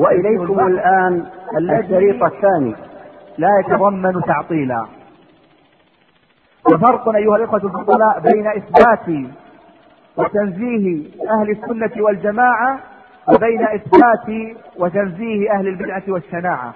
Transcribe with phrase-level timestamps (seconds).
[0.00, 1.26] وإليكم الآن
[1.58, 2.74] الشريط الثاني.
[3.38, 4.86] لا يتضمن تعطيلا.
[6.66, 9.30] وفرق أيها الإخوة الفضلاء بين إثبات
[10.16, 12.78] وتنزيه أهل السنة والجماعة
[13.28, 16.74] وبين إثبات وتنزيه أهل البدعة والشناعة.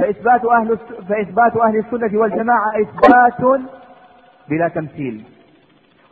[0.00, 3.60] فإثبات أهل فإثبات أهل السنة والجماعة إثبات
[4.48, 5.24] بلا تمثيل.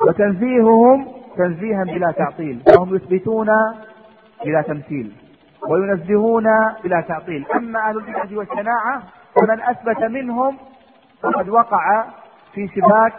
[0.09, 1.07] وتنزيههم
[1.37, 2.61] تنزيها بلا تعطيل.
[2.67, 3.49] فهم يثبتون
[4.45, 5.13] بلا تمثيل.
[5.69, 6.45] وينزهون
[6.85, 7.47] بلا تعطيل.
[7.55, 9.03] أما أهل البدعة والشناعة
[9.41, 10.57] فمن أثبت منهم
[11.23, 12.05] فقد وقع
[12.55, 13.13] في شباك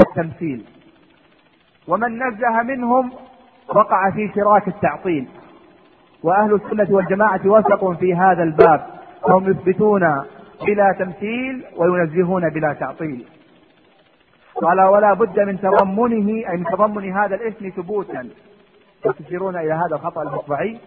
[0.00, 0.64] التمثيل.
[1.88, 3.12] ومن نزه منهم
[3.68, 5.28] وقع في شراك التعطيل.
[6.22, 8.86] وأهل السنة والجماعة وثق في هذا الباب.
[9.22, 10.24] فهم يثبتون
[10.66, 13.26] بلا تمثيل وينزهون بلا تعطيل.
[14.54, 18.28] قال ولا بد من تضمنه أي من تضمن هذا الاسم ثبوتا.
[19.06, 20.78] وتشيرون إلى هذا الخطأ المطبعي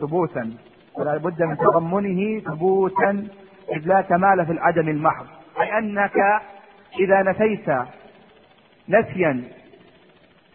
[0.00, 0.50] ثبوتا.
[0.98, 3.26] ولا بد من تضمنه ثبوتا
[3.76, 5.26] إذ لا كمال في العدم المحض.
[5.60, 6.16] أي أنك
[7.00, 7.70] إذا نفيت
[8.88, 9.42] نفيا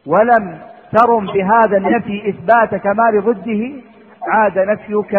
[0.05, 3.71] ولم ترم بهذا النفي إثبات كمال ضده
[4.27, 5.15] عاد نفيك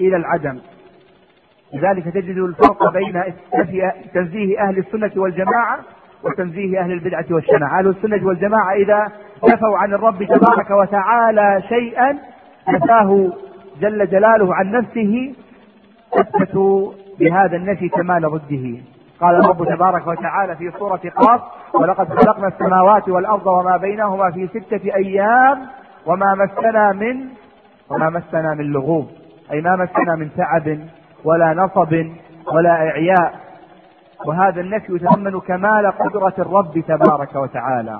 [0.00, 0.58] إلى العدم.
[1.74, 3.22] لذلك تجد الفرق بين
[4.14, 5.78] تنزيه أهل السنة والجماعة
[6.24, 9.12] وتنزيه أهل البدعة والشنع أهل السنة والجماعة إذا
[9.44, 12.18] نفوا عن الرب تبارك وتعالى شيئا
[12.68, 13.32] نفاه
[13.80, 15.34] جل جلاله عن نفسه
[16.14, 18.82] اثبتوا بهذا النفي كمال ضده.
[19.20, 21.40] قال الرب تبارك وتعالى في سورة قاف
[21.74, 25.66] ولقد خلقنا السماوات والأرض وما بينهما في ستة أيام
[26.06, 27.28] وما مسنا من
[27.90, 29.10] وما مسنا من لغوب.
[29.52, 30.78] أي ما مسنا من تعب
[31.24, 32.06] ولا نصب
[32.52, 33.34] ولا إعياء.
[34.26, 37.98] وهذا النفي يتضمن كمال قدرة الرب تبارك وتعالى.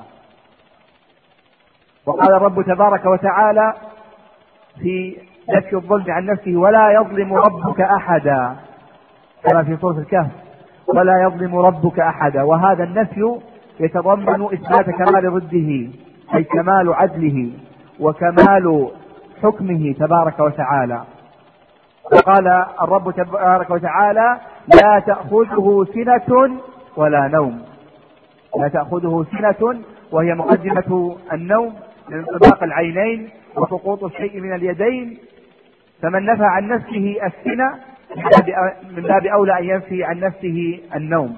[2.06, 3.74] وقال الرب تبارك وتعالى
[4.80, 5.16] في
[5.54, 8.56] نفي الظلم عن نفسه ولا يظلم ربك أحدا.
[9.44, 10.30] كما في سورة الكهف.
[10.88, 12.42] ولا يظلم ربك أحدا.
[12.42, 13.38] وهذا النفي
[13.80, 15.90] يتضمن إثبات كمال ضده
[16.34, 17.50] أي كمال عدله
[18.00, 18.88] وكمال
[19.42, 21.02] حكمه تبارك وتعالى.
[22.12, 24.36] وقال الرب تبارك وتعالى
[24.82, 26.58] لا تأخذه سنة
[26.96, 27.62] ولا نوم.
[28.58, 29.80] لا تأخذه سنة
[30.12, 31.74] وهي مقدمة النوم
[32.08, 35.18] من انطباق العينين وسقوط الشيء من اليدين
[36.02, 37.78] فمن نفى عن نفسه السنة
[38.90, 41.36] من باب أولى أن ينفي عن نفسه النوم.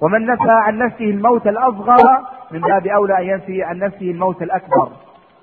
[0.00, 2.20] ومن نفى عن نفسه الموت الأصغر
[2.50, 4.88] من باب أولى أن ينفي عن نفسه الموت الأكبر.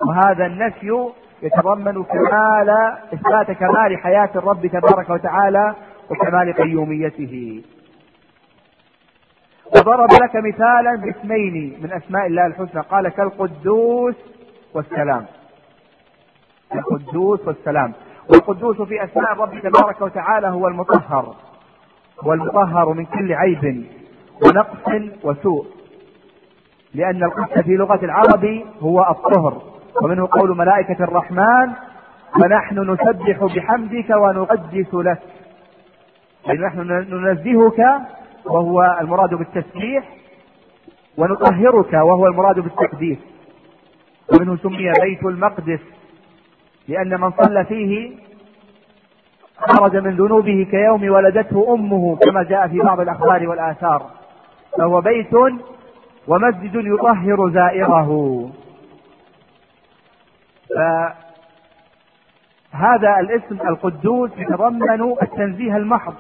[0.08, 1.10] وهذا النفي
[1.44, 2.70] يتضمن كمال
[3.14, 5.76] إثبات كمال حياة الرب تبارك وتعالى
[6.10, 7.64] وكمال قيوميته.
[9.76, 12.82] وضرب لك مثالا باسمين من أسماء الله الحسنى.
[12.82, 14.16] قال كالقدوس
[14.74, 15.26] والسلام.
[16.76, 17.94] القدوس والسلام.
[18.30, 21.36] والقدوس في أسماء الرب تبارك وتعالى هو المطهر.
[22.24, 23.86] والمطهر من كل عيب
[24.46, 25.66] ونقص وسوء.
[26.94, 29.62] لأن القدس في لغة العرب هو الطهر.
[30.04, 31.72] ومنه قول ملائكة الرحمن
[32.42, 35.20] فنحن نسبح بحمدك ونقدس لك.
[36.46, 36.80] يعني نحن
[37.14, 37.80] ننزهك
[38.46, 40.18] وهو المراد بالتسبيح
[41.18, 43.18] ونطهرك وهو المراد بالتقديس.
[44.34, 45.80] ومنه سمي بيت المقدس.
[46.88, 48.12] لأن من صلى فيه
[49.58, 54.10] خرج من ذنوبه كيوم ولدته أمه كما جاء في بعض الأخبار والآثار.
[54.78, 55.34] فهو بيت
[56.28, 58.50] ومسجد يطهر زائره.
[62.74, 66.14] فهذا الاسم القدوس يتضمن التنزيه المحض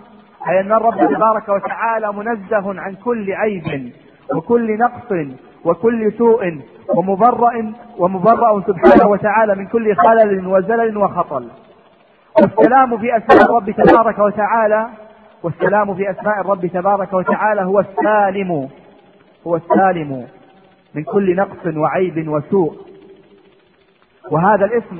[0.49, 3.93] أي أن الرب تبارك وتعالى منزه عن كل عيب.
[4.35, 5.27] وكل نقص
[5.65, 6.61] وكل سوء
[6.95, 11.47] ومبرأ ومبرأ سبحانه وتعالى من كل خلل وزلل وخطل.
[12.41, 14.89] والسلام في أسماء الرب تبارك وتعالى
[15.43, 18.69] والسلام في أسماء الرب تبارك وتعالى هو السالم
[19.47, 20.27] هو السالم
[20.95, 22.75] من كل نقص وعيب وسوء.
[24.31, 24.99] وهذا الاسم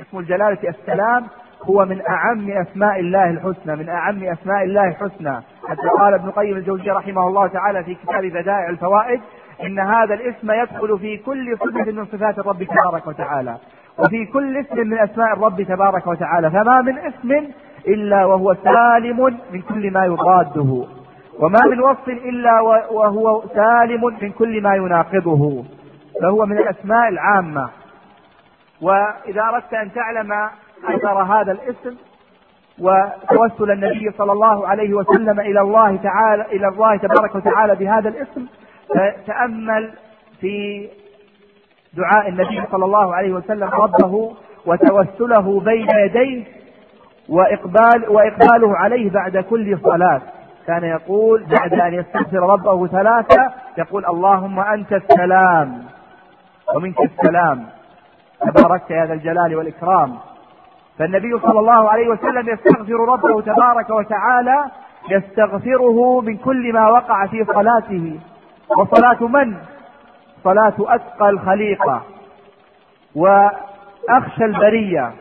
[0.00, 1.26] اسم الجلالة السلام
[1.62, 5.36] هو من أعم أسماء الله الحسنى من أعم أسماء الله الحسنى.
[5.68, 9.20] حتى قال ابن قيم الجوزي رحمه الله تعالى في كتاب بدائع الفوائد
[9.62, 13.56] إن هذا الاسم يدخل في كل صفة من صفات الرب تبارك وتعالى.
[13.98, 16.50] وفي كل اسم من أسماء الرب تبارك وتعالى.
[16.50, 17.46] فما من اسم
[17.88, 20.86] إلا وهو سالم من كل ما يضاده.
[21.40, 22.60] وما من وصف إلا
[22.90, 25.64] وهو سالم من كل ما يناقضه.
[26.22, 27.68] فهو من الأسماء العامة.
[28.82, 30.32] وإذا أردت أن تعلم
[30.84, 31.96] أثر هذا الاسم
[32.78, 38.46] وتوسل النبي صلى الله عليه وسلم إلى الله تعالى إلى الله تبارك وتعالى بهذا الاسم.
[38.88, 39.92] فتأمل
[40.40, 40.88] في
[41.94, 44.36] دعاء النبي صلى الله عليه وسلم ربه
[44.66, 46.44] وتوسله بين يديه
[47.28, 50.20] وإقبال وإقباله عليه بعد كل صلاة.
[50.66, 55.84] كان يقول بعد أن يستغفر ربه ثلاثة يقول اللهم أنت السلام
[56.74, 57.66] ومنك السلام.
[58.40, 60.16] تباركت يا ذا الجلال والإكرام.
[60.98, 64.64] فالنبي صلى الله عليه وسلم يستغفر ربه تبارك وتعالى
[65.10, 68.20] يستغفره من كل ما وقع في صلاته.
[68.78, 69.56] وصلاة من؟
[70.44, 72.02] صلاة أتقى الخليقة.
[73.14, 75.12] وأخشى البرية.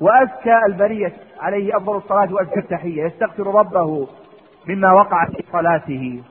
[0.00, 1.12] وأزكى البرية.
[1.40, 3.04] عليه أفضل الصلاة وأزكى التحية.
[3.04, 4.08] يستغفر ربه
[4.68, 6.22] مما وقع في صلاته.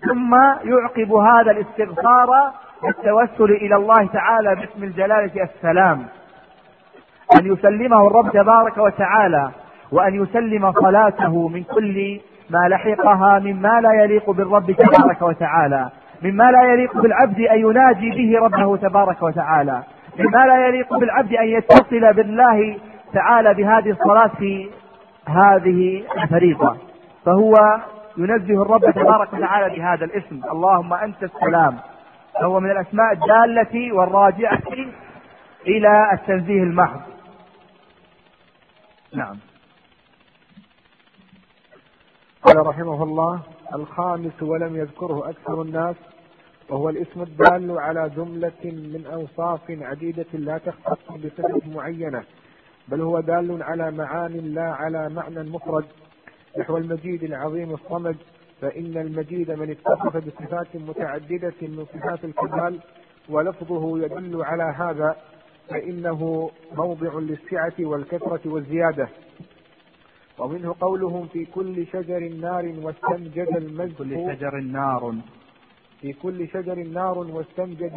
[0.00, 0.34] ثم
[0.64, 2.28] يعقب هذا الاستغفار
[2.82, 6.06] بالتوسل إلى الله تعالى باسم الجلالة السلام
[7.36, 9.50] أن يسلمه الرب تبارك وتعالى
[9.92, 12.20] وأن يسلم صلاته من كل
[12.50, 15.88] ما لحقها مما لا يليق بالرب تبارك وتعالى
[16.22, 19.82] مما لا يليق بالعبد أن يناجي به ربه تبارك وتعالى
[20.18, 22.76] مما لا يليق بالعبد أن يتصل بالله
[23.14, 24.70] تعالى بهذه الصلاة في
[25.26, 26.76] هذه الفريضة.
[27.26, 27.54] فهو
[28.16, 30.40] ينزه الرب تبارك وتعالى بهذا الاسم.
[30.52, 31.76] اللهم أنت السلام.
[32.40, 34.58] فهو من الأسماء الدالة والراجعة
[35.66, 37.00] إلى التنزيه المحض.
[39.12, 39.38] نعم.
[42.42, 43.40] قال رحمه الله
[43.74, 45.96] الخامس ولم يذكره أكثر الناس
[46.68, 52.24] وهو الاسم الدال على جملة من أوصاف عديدة لا تختص بصفة معينة
[52.88, 55.84] بل هو دال على معان لا على معنى مفرد
[56.58, 58.16] نحو المجيد العظيم الصمد
[58.60, 62.78] فإن المجيد من اتصف بصفات متعددة من صفات الكمال
[63.28, 65.16] ولفظه يدل على هذا
[65.70, 69.08] فإنه موضع للسعة والكثرة والزيادة.
[70.38, 75.14] ومنه قولهم في كل شجر نار واستنجد المزق كل شجر نار.
[76.00, 77.92] في كل شجر نار واستنجد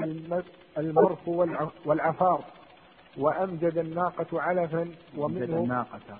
[0.78, 1.28] المرف
[1.86, 2.44] والعفار
[3.18, 4.92] وأمجد الناقة علفا.
[5.18, 6.20] ومنه الناقة.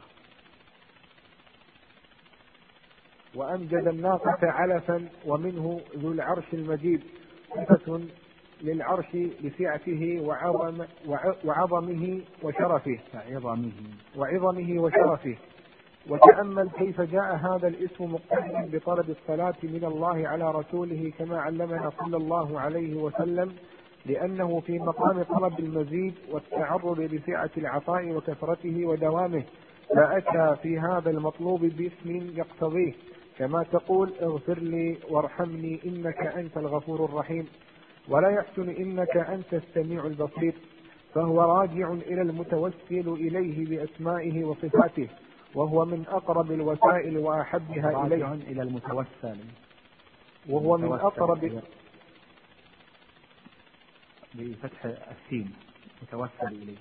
[3.36, 5.10] وأمجد الناقة علفا.
[5.26, 7.04] ومنه ذو العرش المجيد.
[7.50, 8.02] صفة
[8.64, 10.86] للعرش لسعته وعظم
[11.46, 13.00] وعظمه وشرفه.
[13.16, 13.72] وعظمه.
[14.18, 15.36] وعظمه وشرفه.
[16.10, 22.18] وتأمل كيف جاء هذا الاسم مقترنا بطلب الصلاة من الله على رسوله كما علمنا صلى
[22.18, 23.52] الله عليه وسلم
[24.06, 29.44] لأنه في مقام طلب المزيد والتعرض لسعة العطاء وكثرته ودوامه
[29.96, 32.94] فأتى في هذا المطلوب باسم يقتضيه.
[33.38, 37.48] كما تقول اغفر لي وارحمني إنك أنت الغفور الرحيم.
[38.12, 40.54] ولا يحسن إنك أنت السميع البصير.
[41.14, 45.08] فهو راجع إلى المتوسل إليه بأسمائه وصفاته
[45.56, 48.34] وهو من أقرب الوسائل وأحبها إليه.
[48.34, 49.38] إلى المتوسل.
[50.50, 51.62] وهو من أقرب
[54.34, 55.54] بفتح السين.
[56.02, 56.78] متوسل إليه.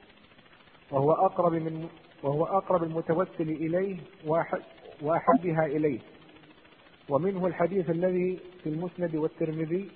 [0.91, 1.89] وهو أقرب من
[2.23, 3.97] وهو أقرب المتوسل إليه
[5.03, 6.01] وأحبها إليه.
[7.09, 9.91] ومنه الحديث الذي في المسند والترمذي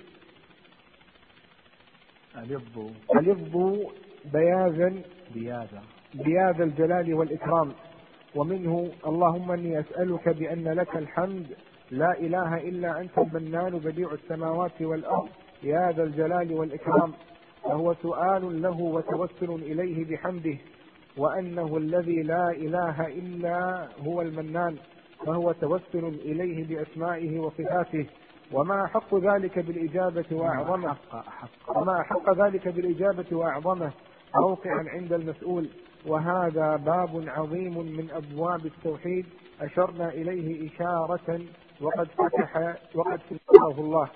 [2.39, 2.79] ألظ
[3.17, 3.79] ألظ
[4.33, 4.93] بياذا
[5.35, 5.83] بياذا
[6.15, 7.73] بياذ الجلال والإكرام.
[8.35, 11.47] ومنه اللهم إني أسألك بأن لك الحمد.
[11.91, 15.29] لا إله إلا أنت المنان بديع السماوات والأرض.
[15.63, 17.13] يا ذا الجلال والإكرام.
[17.65, 20.57] فهو سؤال له وتوسل إليه بحمده.
[21.17, 24.77] وأنه الذي لا إله إلا هو المنان.
[25.27, 28.07] فهو توسل إليه بأسمائه وصفاته.
[28.53, 30.97] وما احق ذلك بالإجابة وأعظمه.
[31.77, 33.93] وما احق ذلك بالإجابة وأعظمه.
[34.35, 35.69] موقعا عند المسؤول.
[36.07, 39.27] وهذا باب عظيم من أبواب التوحيد.
[39.61, 41.41] أشرنا إليه إشارة
[41.81, 44.09] وقد فتح وقد فتحه الله.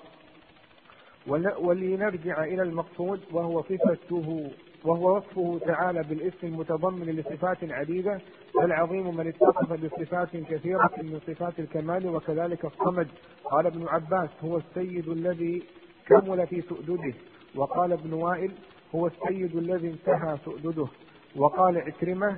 [1.59, 4.51] ولنرجع إلى المقصود وهو صفته.
[4.85, 8.21] وهو وصفه تعالى بالاسم المتضمن لصفات عديدة
[8.63, 13.07] العظيم من اتصف بصفات كثيرة من صفات الكمال وكذلك الصمد.
[13.43, 15.63] قال ابن عباس هو السيد الذي
[16.07, 17.13] كمل في سؤدده.
[17.55, 18.51] وقال ابن وائل
[18.95, 20.87] هو السيد الذي انتهى سؤدده.
[21.35, 22.37] وقال عكرمة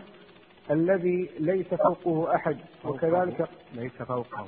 [0.72, 2.58] الذي ليس فوقه أحد.
[2.86, 4.48] وكذلك ليس فوقه.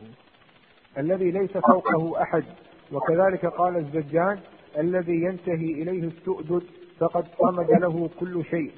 [0.97, 2.43] الذي ليس فوقه أحد.
[2.91, 4.39] وكذلك قال الزجاج
[4.77, 6.63] الذي ينتهي إليه السؤدد.
[6.99, 8.71] فقد صمد له كل شيء.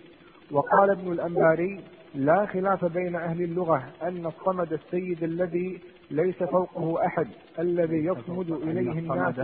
[0.51, 1.79] وقال ابن الأنباري
[2.15, 5.81] لا خلاف بين أهل اللغة أن الصمد السيد الذي
[6.11, 7.27] ليس فوقه أحد
[7.59, 9.39] الذي يصمد إليه الناس.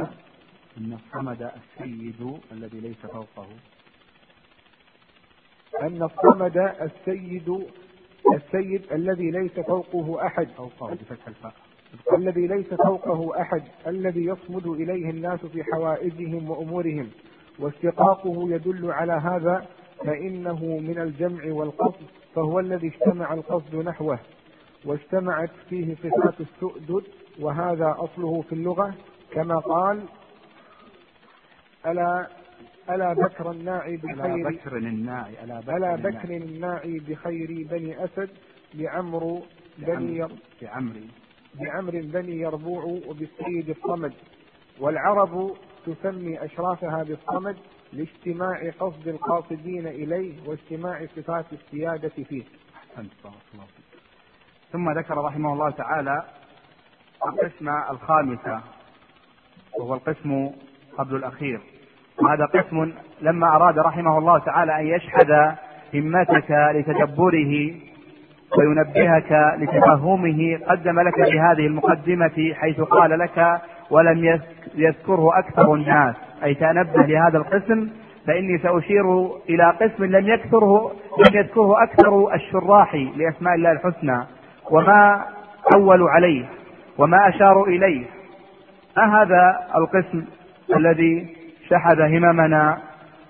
[0.77, 3.47] أن الصمد السيد الذي ليس فوقه.
[5.81, 7.65] أن الصمد السيد
[8.35, 10.47] السيد الذي ليس فوقه أحد.
[10.47, 11.53] فوقه بفتح الفاء.
[12.17, 17.09] الذي ليس فوقه أحد الذي يصمد إليه الناس في حوائجهم وأمورهم.
[17.59, 19.65] واستقاقه يدل على هذا
[20.05, 22.05] فإنه من الجمع والقصد
[22.35, 24.19] فهو الذي اجتمع القصد نحوه
[24.85, 27.03] واجتمعت فيه صفات السؤدد
[27.39, 28.93] وهذا أصله في اللغة
[29.31, 30.03] كما قال
[31.85, 32.27] ألا
[32.89, 38.29] ألا بكر الناعي بخير ألا بكر الناعي ألا بكر, ألا بكر الناعي بخير بني أسد
[38.73, 39.41] بعمر
[39.77, 40.31] بني ير...
[40.61, 41.07] بعمري
[41.53, 44.13] بعمر بني يربوع وبالسيد الصمد
[44.79, 45.51] والعرب
[45.85, 47.57] تسمي أشرافها بالصمد
[47.93, 52.43] لاجتماع قصد القاصدين إليه واجتماع صفات السيادة فيه.
[52.75, 53.65] أحسنت الله
[54.71, 56.23] ثم ذكر رحمه الله تعالى
[57.27, 58.61] القسم الخامسة
[59.79, 60.49] وهو القسم
[60.97, 61.61] قبل الأخير.
[62.21, 65.31] وهذا قسم لما أراد رحمه الله تعالى أن يشحذ
[65.93, 67.75] همتك لتدبره
[68.57, 73.61] وينبهك لتفهمه قدم لك بهذه المقدمة حيث قال لك
[73.91, 74.39] ولم
[74.75, 76.15] يذكره أكثر الناس.
[76.43, 77.89] أي تنبه لهذا القسم
[78.27, 84.23] فإني سأشير إلى قسم لم يكثره لم يذكره أكثر الشراح لأسماء الله الحسنى.
[84.71, 85.25] وما
[85.75, 86.45] أولوا عليه
[86.97, 88.05] وما أشاروا إليه.
[88.97, 90.25] ما هذا القسم
[90.75, 91.27] الذي
[91.69, 92.77] شحذ هممنا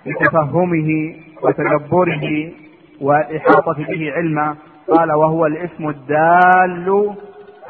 [0.05, 2.51] لتفهمه وتدبره
[3.01, 4.55] والإحاطة به علما؟
[4.97, 7.15] قال وهو الاسم الدال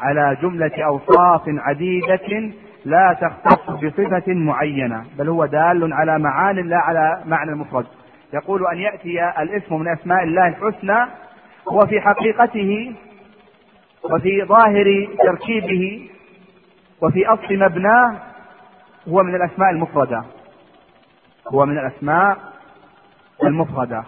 [0.00, 2.50] على جملة أوصاف عديدة
[2.84, 7.86] لا تختص بصفة معينة بل هو دال على معان لا على معنى المفرد.
[8.34, 11.06] يقول أن يأتي الاسم من أسماء الله الحسنى
[11.68, 12.94] هو في حقيقته
[14.04, 16.08] وفي ظاهر تركيبه
[17.02, 18.16] وفي أصل مبناه
[19.08, 20.24] هو من الأسماء المفردة.
[21.48, 22.36] هو من الأسماء
[23.44, 24.04] المفردة.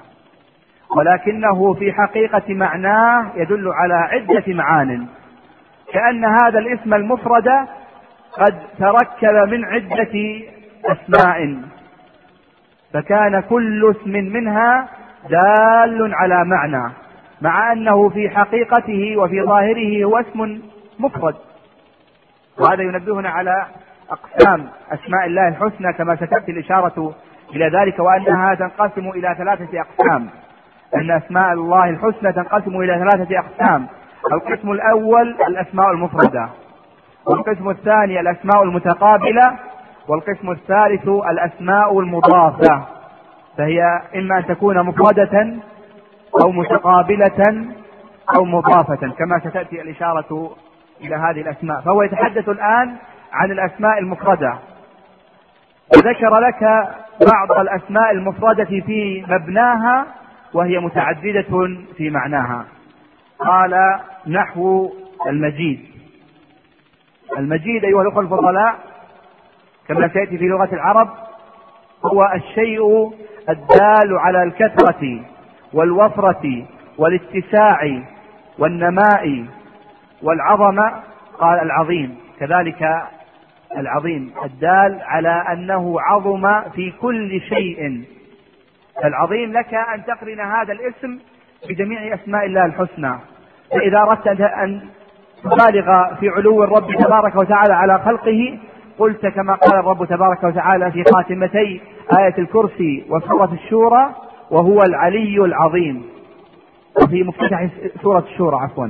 [0.96, 5.06] ولكنه في حقيقة معناه يدل على عدة معان.
[5.92, 7.48] كأن هذا الاسم المفرد
[8.38, 10.42] قد تركب من عدة
[10.84, 11.56] أسماء
[12.92, 14.88] فكان كل اسم منها
[15.30, 16.92] دال على معنى
[17.40, 20.60] مع أنه في حقيقته وفي ظاهره هو اسم
[20.98, 21.34] مفرد.
[22.58, 23.66] وهذا ينبهنا على
[24.10, 27.14] أقسام أسماء الله الحسنى كما ستأتي الإشارة
[27.54, 30.28] إلى ذلك وأنها تنقسم إلى ثلاثة أقسام.
[30.94, 33.86] أن أسماء الله الحسنى تنقسم إلى ثلاثة أقسام
[34.32, 36.48] القسم الأول الأسماء المفردة.
[37.26, 39.58] والقسم الثاني الأسماء المتقابلة
[40.08, 42.82] والقسم الثالث الأسماء المضافة.
[43.58, 43.82] فهي
[44.16, 45.54] إما أن تكون مفردة
[46.42, 47.66] أو متقابلة
[48.36, 50.50] أو مضافة كما ستأتي الإشارة
[51.00, 51.80] إلى هذه الأسماء.
[51.80, 52.96] فهو يتحدث الآن
[53.32, 54.58] عن الأسماء المفردة.
[55.96, 56.62] وذكر لك
[57.32, 60.06] بعض الأسماء المفردة في مبناها
[60.54, 62.64] وهي متعددة في معناها.
[63.38, 64.90] قال نحو
[65.26, 65.93] المجيد.
[67.38, 68.74] المجيد أيها الأخوة الفضلاء
[69.88, 71.08] كما سيأتي في لغة العرب
[72.04, 73.12] هو الشيء
[73.48, 75.20] الدال على الكثرة
[75.72, 76.66] والوفرة
[76.98, 78.02] والاتساع
[78.58, 79.44] والنماء
[80.22, 80.92] والعظمة
[81.38, 83.02] قال العظيم كذلك
[83.76, 88.04] العظيم الدال على أنه عظم في كل شيء.
[89.02, 91.18] فالعظيم لك أن تقرن هذا الاسم
[91.68, 93.18] بجميع أسماء الله الحسنى.
[93.70, 94.80] فإذا أردت أن
[95.44, 98.58] تبالغ في علو الرب تبارك وتعالى على خلقه.
[98.98, 101.80] قلت كما قال الرب تبارك وتعالى في خاتمتي
[102.18, 104.10] آية الكرسي وسورة الشورى
[104.50, 106.02] وهو العلي العظيم.
[107.02, 107.68] وفي مفتتح
[108.02, 108.88] سورة الشورى عفوا.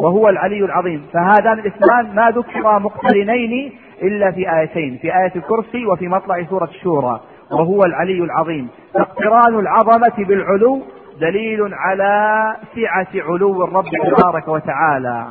[0.00, 1.06] وهو العلي العظيم.
[1.12, 7.20] فهذان الاسمان ما ذكرا مقترنين إلا في آيتين في آية الكرسي وفي مطلع سورة الشورى
[7.50, 8.68] وهو العلي العظيم.
[8.94, 10.82] فاقتران العظمة بالعلو
[11.20, 15.26] دليل على سعة علو الرب تبارك وتعالى.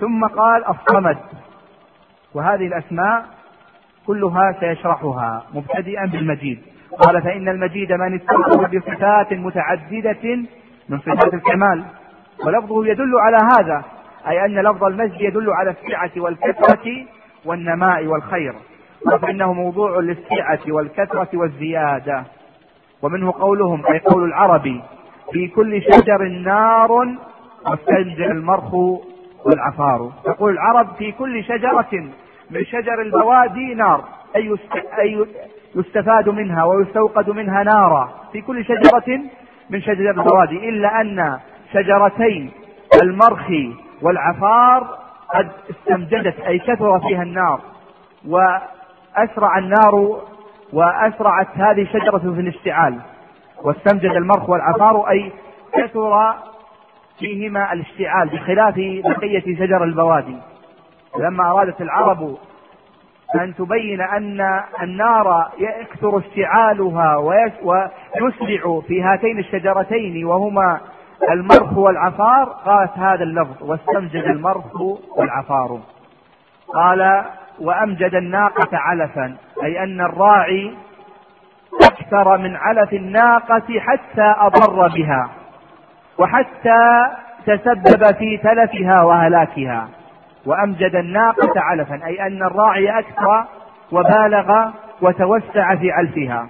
[0.00, 1.18] ثم قال الصمد.
[2.34, 3.24] وهذه الأسماء
[4.06, 6.62] كلها سيشرحها مبتدئا بالمجيد.
[6.98, 10.36] قال فإن المجيد من اتصف بصفات متعددة
[10.88, 11.84] من صفات الكمال.
[12.46, 13.84] ولفظه يدل على هذا
[14.28, 17.06] أي أن لفظ المجد يدل على السعة والكثرة
[17.44, 18.54] والنماء والخير.
[19.22, 22.24] فإنه موضوع للسعة والكثرة والزيادة.
[23.02, 24.82] ومنه قولهم أي قول العربي
[25.32, 26.92] في كل شجر نار
[27.66, 28.74] واستنجع المرخ
[29.46, 32.08] والعفار يقول العرب في كل شجرة
[32.50, 34.04] من شجر البوادي نار
[34.36, 35.26] أي
[35.74, 38.08] يستفاد منها ويستوقد منها نارا.
[38.32, 39.20] في كل شجرة
[39.70, 41.38] من شجر البوادي إلا أن
[41.72, 42.50] شجرتين
[43.02, 43.50] المرخ
[44.02, 44.98] والعفار
[45.34, 47.60] قد استمجدت أي كثر فيها النار.
[48.28, 50.20] وأسرع النار
[50.72, 52.98] وأسرعت هذه الشجرة في الاشتعال.
[53.62, 55.32] واستمجد المرخ والعفار أي
[55.72, 56.34] كثر
[57.18, 60.36] فيهما الاشتعال بخلاف بقية شجر البوادي.
[61.18, 62.36] لما أرادت العرب
[63.34, 70.80] أن تبين أن النار يكثر اشتعالها ويسرع في هاتين الشجرتين وهما
[71.30, 74.80] المرخ والعفار قالت هذا اللفظ واستمجد المرخ
[75.16, 75.80] والعفار.
[76.74, 77.24] قال
[77.60, 80.74] وأمجد الناقة علفا أي أن الراعي
[81.82, 85.30] أكثر من علف الناقة حتى أضر بها.
[86.18, 87.06] وحتى
[87.46, 89.88] تسبب في تلفها وهلاكها
[90.46, 93.44] وأمجد الناقة علفا أي أن الراعي أكثر
[93.92, 94.70] وبالغ
[95.02, 96.48] وتوسع في علفها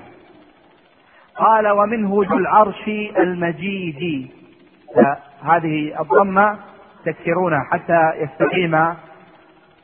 [1.37, 4.31] قال ومنه ذو العرش المجيد.
[5.45, 6.57] هذه الضمة
[7.05, 8.75] تكسرونها حتى يستقيم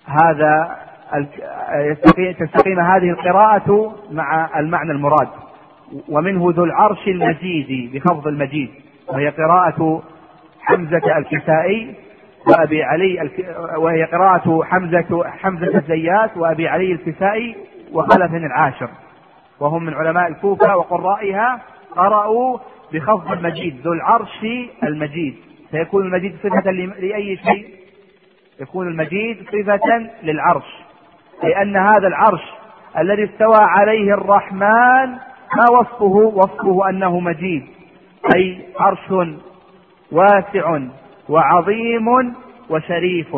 [0.06, 0.76] هذا
[2.40, 5.28] تستقيم هذه القراءة مع المعنى المراد.
[6.08, 8.70] ومنه ذو العرش المجيد بخفض المجيد.
[9.12, 10.02] وهي قراءة
[10.60, 11.94] حمزة الكسائي
[12.46, 13.30] وأبي علي
[13.76, 17.56] وهي قراءة حمزة حمزة الزيات وأبي علي الكسائي
[17.92, 18.88] وخلف العاشر.
[19.60, 21.60] وهم من علماء الكوفة وقرائها
[21.96, 22.58] قرأوا
[22.92, 24.46] بخفض المجيد ذو العرش
[24.82, 25.34] المجيد.
[25.70, 27.66] فيكون المجيد صفة لأي شيء؟
[28.60, 30.82] يكون المجيد صفة للعرش.
[31.42, 32.42] لأن هذا العرش
[32.98, 35.10] الذي استوى عليه الرحمن
[35.56, 37.66] ما وصفه؟ وصفه أنه مجيد.
[38.34, 39.12] أي عرش
[40.12, 40.78] واسع
[41.28, 42.34] وعظيم
[42.70, 43.34] وشريف.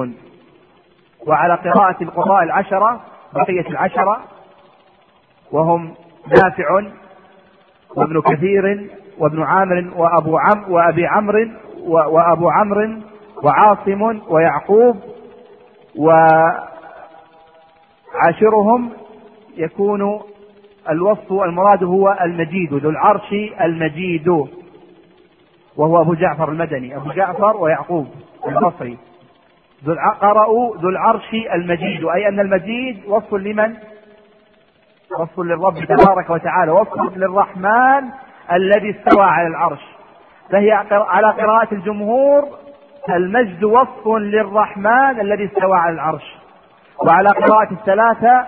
[1.26, 3.00] وعلى قراءة القراء العشرة
[3.34, 4.20] بقية العشرة
[5.52, 5.94] وهم
[6.28, 6.90] نافع
[7.96, 11.48] وابن كثير وابن عامر وأبو عم وأبي عمرو
[11.86, 13.00] وأبو عمرو
[13.42, 14.96] وعاصم ويعقوب.
[18.14, 18.90] وعاشرهم
[19.56, 20.20] يكون
[20.90, 24.28] الوصف المراد هو المجيد ذو العرش المجيد.
[25.76, 28.06] وهو أبو جعفر المدني أبو جعفر ويعقوب
[28.48, 28.98] البصري.
[30.20, 32.04] قرأوا ذو العرش المجيد.
[32.04, 33.74] أي أن المجيد وصف لمن؟
[35.18, 36.72] وصف للرب تبارك وتعالى.
[36.72, 38.10] وصف للرحمن
[38.52, 39.80] الذي استوى على العرش.
[40.50, 42.48] فهي على قراءة الجمهور
[43.10, 46.36] المجد وصف للرحمن الذي استوى على العرش.
[47.06, 48.46] وعلى قراءة الثلاثة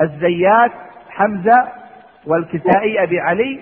[0.00, 0.72] الزيات
[1.10, 1.68] حمزة
[2.26, 3.60] والكسائي أبي علي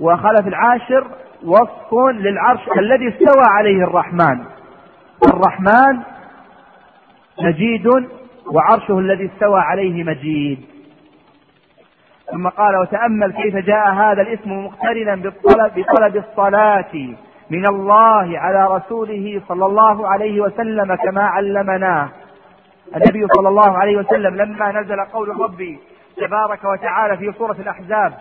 [0.00, 1.06] وخلف العاشر
[1.44, 4.44] وصف للعرش الذي استوى عليه الرحمن.
[5.34, 6.02] الرحمن
[7.42, 7.86] مجيد
[8.46, 10.58] وعرشه الذي استوى عليه مجيد.
[12.32, 16.94] ثم قال وتأمل كيف جاء هذا الاسم مقترنا بالطلب بطلب الصلاة
[17.50, 22.08] من الله على رسوله صلى الله عليه وسلم كما علمناه
[22.96, 25.78] النبي صلى الله عليه وسلم لما نزل قول ربي
[26.16, 28.12] تبارك وتعالى في سورة الأحزاب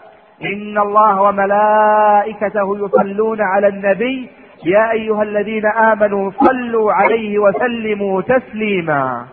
[0.46, 4.30] إن الله وملائكته يصلون على النبي.
[4.66, 9.26] يا أيها الذين آمنوا صلوا عليه وسلموا تسليما.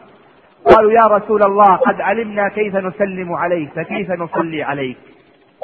[0.71, 4.97] قالوا يا رسول الله قد علمنا كيف نسلم عليك فكيف نصلي عليك؟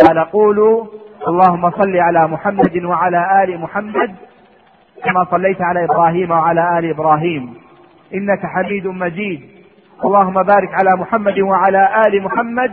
[0.07, 0.87] قال قولوا
[1.29, 4.14] اللهم صل على محمد وعلى آل محمد
[5.05, 7.55] كما صليت على إبراهيم وعلى آل إبراهيم.
[8.14, 9.40] إنك حميد مجيد.
[10.05, 12.72] اللهم بارك على محمد وعلى آل محمد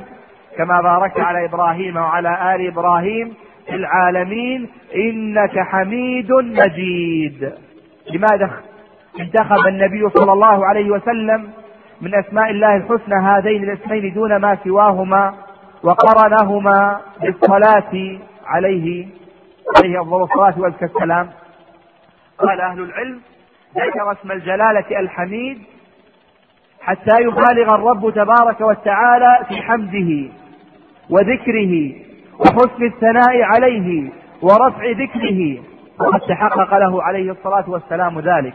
[0.58, 3.34] كما باركت على إبراهيم وعلى آل إبراهيم
[3.68, 7.54] في العالمين إنك حميد مجيد.
[8.14, 8.52] لماذا
[9.20, 11.50] انتخب النبي صلى الله عليه وسلم
[12.02, 15.34] من أسماء الله الحسنى هذين الاسمين دون ما سواهما
[15.84, 19.08] وقرنهما بالصلاة عليه
[19.78, 21.30] عليه أفضل الصلاة وأزكى السلام
[22.38, 23.22] قال أهل العلم
[23.76, 25.58] ذكر اسم الجلالة الحميد
[26.82, 30.34] حتى يبالغ الرب تبارك وتعالى في حمده.
[31.10, 31.92] وذكره
[32.40, 34.10] وحسن الثناء عليه
[34.42, 35.58] ورفع ذكره
[36.00, 38.54] وقد تحقق له عليه الصلاة والسلام ذلك.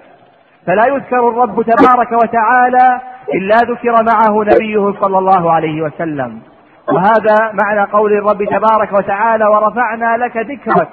[0.67, 3.01] فلا يذكر الرب تبارك وتعالى
[3.35, 6.41] إلا ذكر معه نبيه صلى الله عليه وسلم.
[6.89, 10.89] وهذا معنى قول الرب تبارك وتعالى ورفعنا لك ذكرك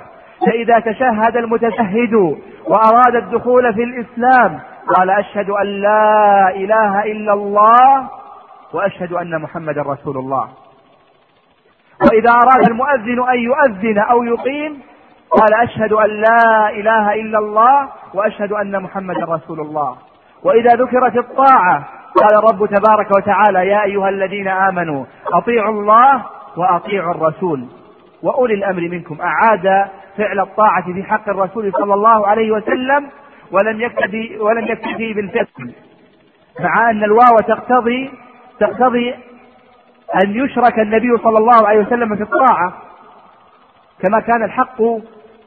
[0.45, 2.13] فإذا تشهد المتشهد
[2.67, 4.59] وأراد الدخول في الإسلام
[4.95, 8.09] قال أشهد أن لا إله إلا الله
[8.73, 10.47] وأشهد أن محمدا رسول الله.
[12.01, 14.81] وإذا أراد المؤذن أن يؤذن أو يقيم
[15.31, 19.95] قال أشهد أن لا إله إلا الله وأشهد أن محمدا رسول الله.
[20.43, 26.25] وإذا ذكرت الطاعة قال الرب تبارك وتعالى يا أيها الذين آمنوا أطيعوا الله
[26.57, 27.65] وأطيعوا الرسول.
[28.23, 33.07] وأولي الأمر منكم أعاد فعل الطاعة في حق الرسول صلى الله عليه وسلم
[33.51, 35.73] ولم يكتفي ولم يكتفي بالفعل.
[36.59, 38.11] مع أن الواو تقتضي
[38.59, 39.15] تقتضي
[40.23, 42.73] أن يشرك النبي صلى الله عليه وسلم في الطاعة.
[44.03, 44.81] كما كان الحق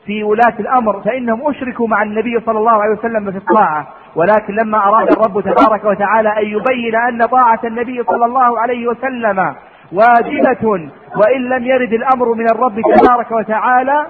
[0.06, 3.86] في ولاة الأمر فإنهم أشركوا مع النبي صلى الله عليه وسلم في الطاعة.
[4.16, 9.54] ولكن لما أراد الرب تبارك وتعالى أن يبين أن طاعة النبي صلى الله عليه وسلم
[9.92, 14.06] واجبة وإن لم يرد الأمر من الرب تبارك وتعالى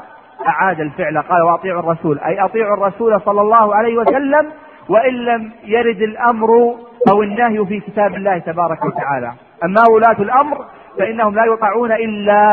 [0.48, 1.18] أعاد الفعل.
[1.18, 2.18] قال وأطيعوا الرسول.
[2.18, 4.50] أي أطيعوا الرسول صلى الله عليه وسلم
[4.88, 6.48] وإن لم يرد الأمر
[7.10, 9.32] أو النهي في كتاب الله تبارك وتعالى.
[9.64, 10.64] أما ولاة الأمر
[10.98, 12.50] فإنهم لا يطاعون إلا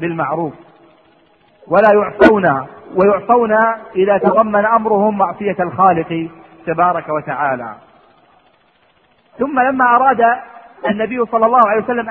[0.00, 0.52] بالمعروف
[1.68, 3.52] ولا يعصون ويعصون
[3.96, 6.28] إذا تضمن أمرهم معصية الخالق
[6.66, 7.74] تبارك وتعالى.
[9.38, 10.24] ثم لما أراد
[10.88, 12.08] النبي صلى الله عليه وسلم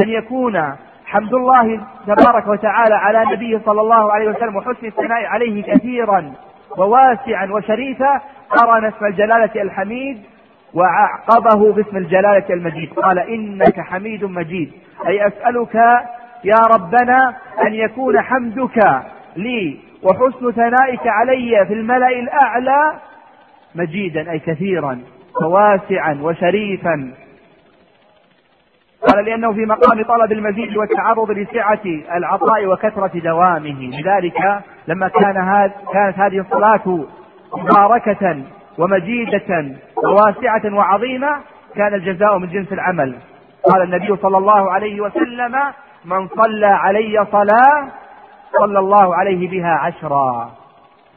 [0.00, 0.76] أن يكون
[1.06, 6.32] حمد الله تبارك وتعالى على نبيه صلى الله عليه وسلم وحسن الثناء عليه كثيرا
[6.76, 10.22] وواسعا وشريفا قرن اسم الجلالة الحميد
[10.74, 14.72] وعقبه باسم الجلالة المجيد قال إنك حميد مجيد.
[15.06, 15.74] أي أسألك
[16.44, 19.02] يا ربنا أن يكون حمدك
[19.36, 22.92] لي وحسن ثنائك علي في الملأ الأعلى
[23.74, 25.00] مجيدا أي كثيرا
[25.42, 27.14] وواسعا وشريفا.
[29.08, 31.80] قال لأنه في مقام طلب المزيد والتعرض لسعة
[32.16, 33.90] العطاء وكثرة دوامه.
[34.00, 37.06] لذلك لما كان هذ كانت هذه الصلاة
[37.56, 38.42] مباركة
[38.78, 41.36] ومجيدة وواسعة وعظيمة
[41.76, 43.16] كان الجزاء من جنس العمل.
[43.72, 45.52] قال النبي صلى الله عليه وسلم
[46.04, 47.88] من صلى علي صلاة
[48.60, 50.50] صلى الله عليه بها عشرا.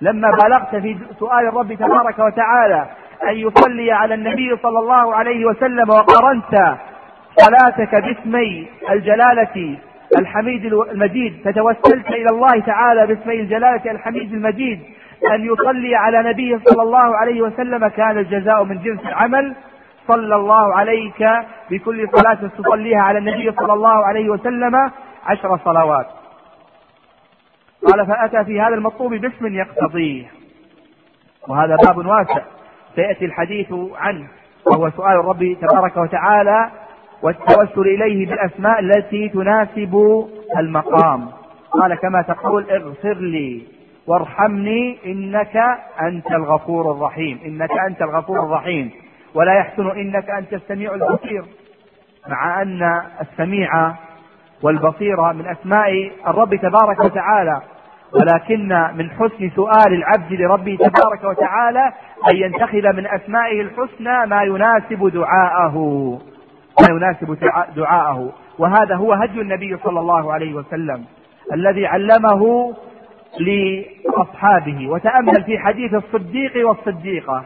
[0.02, 2.86] لما بلغت في سؤال الرب تبارك وتعالى
[3.30, 6.76] أن يصلي على النبي صلى الله عليه وسلم وقرنت
[7.38, 9.78] صلاتك باسمي الجلالة
[10.20, 14.80] الحميد المجيد فتوسلت إلى الله تعالى باسمي الجلالة الحميد المجيد
[15.34, 19.56] أن يصلي على نبيه صلى الله عليه وسلم كان الجزاء من جنس العمل.
[20.08, 21.30] صلى الله عليك
[21.70, 24.76] بكل صلاة تصليها على النبي صلى الله عليه وسلم
[25.26, 26.08] عشر صلوات.
[27.88, 30.26] قال فأتى في هذا المطلوب باسم يقتضيه.
[31.48, 32.42] وهذا باب واسع.
[32.96, 34.28] سيأتي الحديث عنه.
[34.66, 36.70] وهو سؤال الرب تبارك وتعالى
[37.24, 40.26] والتوسل إليه بالأسماء التي تناسب
[40.58, 41.30] المقام.
[41.72, 43.81] قال كما تقول اغفر لي.
[44.08, 45.58] وارحمني إنك
[46.02, 47.40] أنت الغفور الرحيم.
[47.46, 48.92] إنك أنت الغفور الرحيم.
[49.36, 51.44] ولا يحسن إنك أنت السميع البصير.
[52.28, 53.94] مع أن السميع
[54.64, 57.62] والبصير من أسماء الرب تبارك وتعالى.
[58.14, 61.94] ولكن من حسن سؤال العبد لربه تبارك وتعالى
[62.32, 65.78] أن ينتخذ من أسمائه الحسنى ما يناسب دعاءه.
[66.82, 67.38] ما يناسب
[67.76, 68.32] دعاءه.
[68.60, 71.06] وهذا هو هدي النبي صلى الله عليه وسلم.
[71.54, 72.74] الذي علمه
[73.40, 77.46] لأصحابه وتأمل في حديث الصديق والصديقة.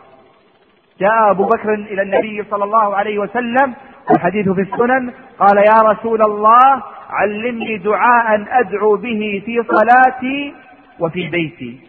[0.99, 3.73] جاء أبو بكر إلى النبي صلى الله عليه وسلم
[4.11, 10.53] الحديث في السنن قال يا رسول الله علمني دعاء أدعو به في صلاتي
[10.99, 11.79] وفي بيتي.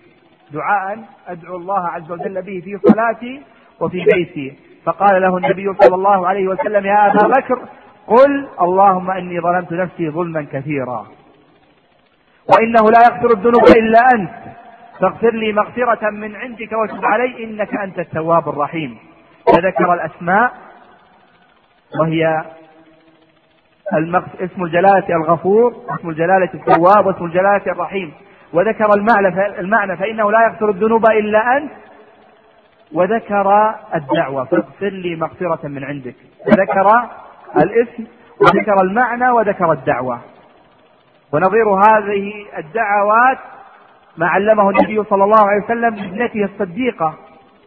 [0.53, 3.43] دعاء أدعو الله عز وجل به في صلاتي
[3.81, 4.57] وفي بيتي.
[4.85, 7.59] فقال له النبي صلى الله عليه وسلم يا أبا بكر
[8.07, 11.07] قل اللهم إني ظلمت نفسي ظلما كثيرا.
[12.55, 14.31] وإنه لا يغفر الذنوب إلا أنت.
[15.01, 18.99] فاغفر لي مغفرة من عندك وتب علي إنك أنت التواب الرحيم.
[19.53, 20.53] فذكر الأسماء
[22.01, 22.45] وهي
[24.41, 28.13] اسم الجلالة الغفور اسم الجلالة التواب واسم الجلالة الرحيم.
[28.53, 31.73] وذكر المعنى المعنى فإنه لا يغفر الذنوب إلا أنت.
[32.93, 36.15] وذكر الدعوة فاغفر لي مغفرة من عندك.
[36.47, 37.09] وذكر
[37.57, 38.05] الاسم
[38.41, 40.21] وذكر المعنى وذكر الدعوة.
[41.33, 43.39] ونظير هذه الدعوات
[44.17, 47.15] ما علمه النبي صلى الله عليه وسلم لابنته الصديقة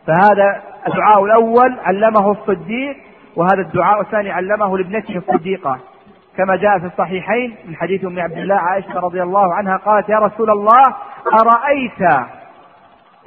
[0.08, 2.98] فهذا الدعاء الأول علمه الصديق
[3.36, 5.80] وهذا الدعاء الثاني علمه لابنته الصديقة.
[6.38, 10.20] كما جاء في الصحيحين من حديث أم عبد الله عائشة رضي الله عنها قالت يا
[10.20, 10.84] رسول الله
[11.42, 12.02] أرأيت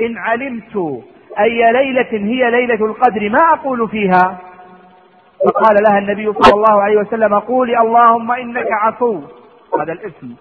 [0.01, 1.03] إن علمت
[1.38, 4.38] أي ليلة هي ليلة القدر ما أقول فيها؟
[5.47, 9.21] فقال لها النبي صلى الله عليه وسلم قولي اللهم إنك عفو.
[9.80, 10.35] هذا الاسم.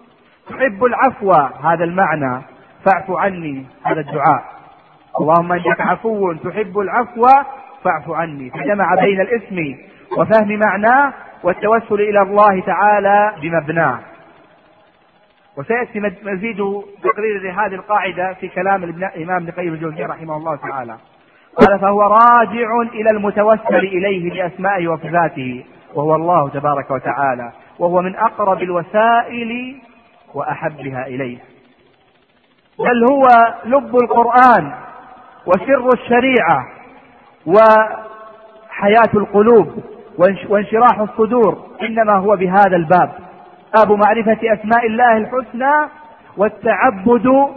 [0.49, 2.41] تحب العفو هذا المعنى.
[2.85, 4.43] فاعف عني هذا الدعاء.
[5.21, 7.27] اللهم إنك عفو تحب العفو
[7.83, 8.49] فاعف عني.
[8.49, 9.77] فجمع بين الاسم
[10.17, 11.13] وفهم معناه
[11.43, 13.99] والتوسل إلى الله تعالى بمبناه
[15.57, 16.57] وسيأتي مزيد
[17.03, 20.97] تقرير لهذه القاعدة في كلام الامام ابن قيم الجوزي رحمه الله تعالى.
[21.57, 27.51] قال فهو راجع إلى المتوسل إليه بأسمائه وصفاته وهو الله تبارك وتعالى.
[27.81, 29.81] وهو من أقرب الوسائل
[30.33, 31.37] وأحبها إليه.
[32.79, 33.27] بل هو
[33.65, 34.73] لب القرآن
[35.45, 36.65] وسر الشريعة
[37.45, 39.83] وحياة القلوب
[40.49, 43.11] وانشراح الصدور إنما هو بهذا الباب.
[43.77, 45.89] باب معرفة أسماء الله الحسنى
[46.37, 47.49] والتعبد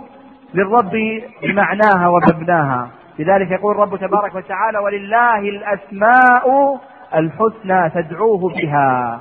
[0.55, 2.89] للرب بمعناها ومبناها.
[3.19, 6.79] لذلك يقول الرب تبارك وتعالى ولله الأسماء
[7.15, 9.21] الحسنى فادعوه بها.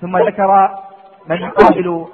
[0.00, 0.68] ثم ذكر
[1.28, 2.06] من يقابل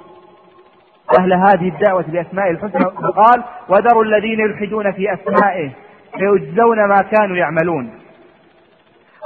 [1.19, 5.71] أهل هذه الدعوة بأسماء الحسنى وقال وذروا الذين يلحدون في أسمائه
[6.17, 7.99] فيجزون ما كانوا يعملون.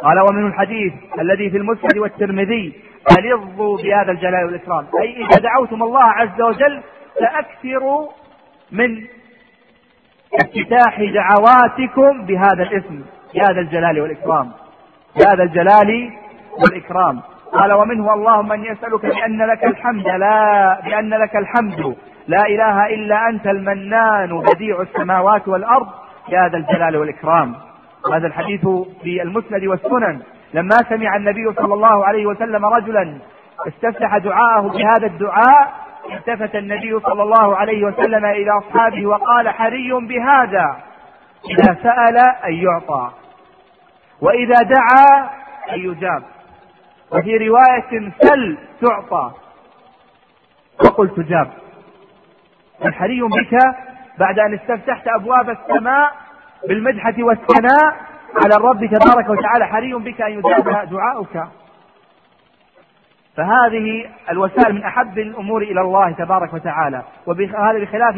[0.04, 2.74] قال ومنه الحديث الذي في المسند والترمذي
[3.20, 4.86] ألظوا بهذا الجلال والإكرام.
[5.02, 6.82] أي إذا دعوتم الله عز وجل
[7.20, 8.08] فأكثروا
[8.72, 9.06] من
[10.34, 14.52] افتتاح دعواتكم بهذا الاسم بهذا الجلال والإكرام
[15.20, 16.12] بهذا الجلال
[16.60, 17.22] والإكرام.
[17.54, 21.96] قال ومنه اللهم إني أسألك بأن لك الحمد لا بأن لك الحمد.
[22.28, 25.88] لا إله إلا أنت المنان بديع السماوات والأرض.
[26.30, 27.56] يا ذا الجلال والإكرام.
[28.14, 28.62] هذا الحديث
[29.04, 30.22] في المسند والسنن.
[30.54, 33.18] لما سمع النبي صلى الله عليه وسلم رجلا
[33.68, 35.74] استفتح دعاءه بهذا الدعاء
[36.14, 40.76] التفت النبي صلى الله عليه وسلم إلى أصحابه وقال حري بهذا.
[41.50, 43.12] إذا سأل أن يعطى
[44.22, 45.30] وإذا دعا
[45.74, 46.24] أن يجاب.
[47.12, 49.32] وفي رواية سل تعطى.
[50.86, 51.48] وقل تجاب
[52.86, 53.58] الحري بك
[54.20, 56.12] بعد أن استفتحت أبواب السماء
[56.68, 57.96] بالمدحة والثناء
[58.44, 59.66] على الرب تبارك وتعالى.
[59.66, 61.48] حري بك أن يجاب دعاؤك.
[63.38, 67.04] فهذه الوسائل من أحب الأمور إلى الله تبارك وتعالى.
[67.26, 68.16] وهذا بخلاف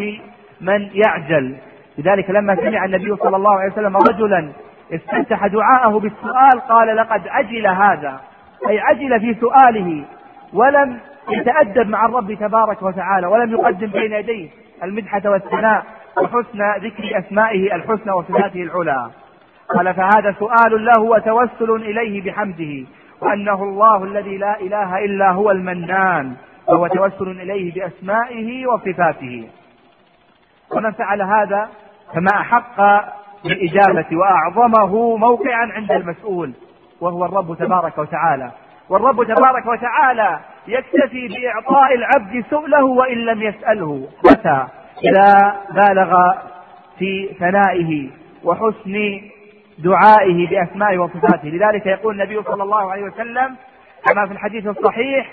[0.62, 1.58] من يعجل.
[1.97, 4.51] لذلك لما سمع النبي صلى الله عليه وسلم رجلا
[4.93, 8.21] استفتح دعاءه بالسؤال قال لقد عجل هذا.
[8.69, 10.06] أي عجل في سؤاله
[10.54, 10.99] ولم
[11.30, 14.49] يتأدب مع الرب تبارك وتعالى ولم يقدم بين يديه
[14.84, 15.86] المدحة والثناء
[16.17, 19.10] وحسن ذكر أسمائه الحسنى وصفاته العلى.
[19.69, 22.88] قال فهذا سؤال له وتوسل إليه بحمده
[23.21, 26.34] وأنه الله الذي لا إله إلا هو المنان
[26.67, 29.47] وهو توسل إليه بأسمائه وصفاته.
[30.71, 31.69] ومن فعل هذا
[32.13, 33.06] فما أحق
[33.43, 36.54] بالإجابة وأعظمه موقعا عند المسؤول.
[37.01, 38.51] وهو الرب تبارك وتعالى.
[38.89, 44.08] والرب تبارك وتعالى يكتفي بإعطاء العبد سؤله وإن لم يسأله.
[44.32, 44.65] متى
[45.03, 46.34] إذا بالغ
[46.99, 48.10] في ثنائه
[48.43, 49.21] وحسن
[49.79, 51.49] دعائه بأسمائه وصفاته.
[51.49, 53.56] لذلك يقول النبي صلى الله عليه وسلم
[54.06, 55.29] كما في الحديث الصحيح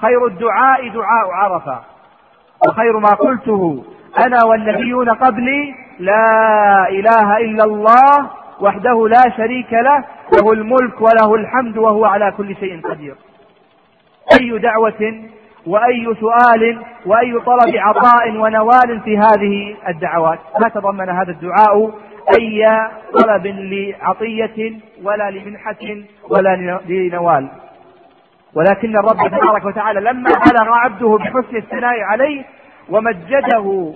[0.00, 1.80] خير الدعاء دعاء عرفة
[2.68, 3.84] وخير ما قلته
[4.18, 11.78] أنا والنبيون قبلي لا إله إلا الله وحده لا شريك له له الملك وله الحمد
[11.78, 13.14] وهو على كل شيء قدير.
[14.40, 15.14] أي دعوة
[15.66, 20.38] وأي سؤال وأي طلب عطاء ونوال في هذه الدعوات.
[20.60, 21.90] ما تضمن هذا الدعاء
[22.38, 22.66] أي
[23.12, 25.76] طلب لعطية ولا لمنحة
[26.30, 27.48] ولا لنوال.
[28.54, 32.44] ولكن الرب تبارك وتعالى لما بلغ عبده بحسن الثناء عليه
[32.90, 33.92] ومجده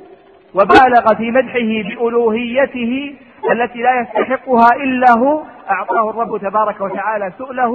[0.54, 3.14] وبالغ في مدحه بألوهيته
[3.52, 7.70] التي لا يستحقها إلا هو أعطاه الرب تبارك وتعالى سؤله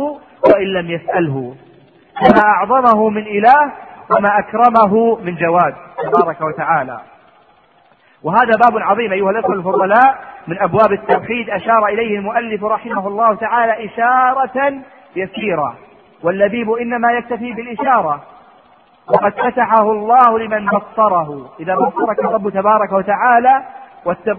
[0.54, 1.56] وإن لم يسأله.
[2.36, 3.72] ما أعظمه من إله
[4.12, 7.00] وما أكرمه من جواد تبارك وتعالى.
[8.24, 11.50] وهذا باب عظيم أيها الأخوة الفضلاء من أبواب التوحيد.
[11.50, 14.74] أشار إليه المؤلف رحمه الله تعالى إشارة
[15.16, 15.76] يسيرة.
[16.24, 18.22] واللبيب إنما يكتفي بالإشارة.
[19.08, 21.50] وقد فتحه الله لمن بصره.
[21.60, 23.64] إذا بصرك الرب تبارك وتعالى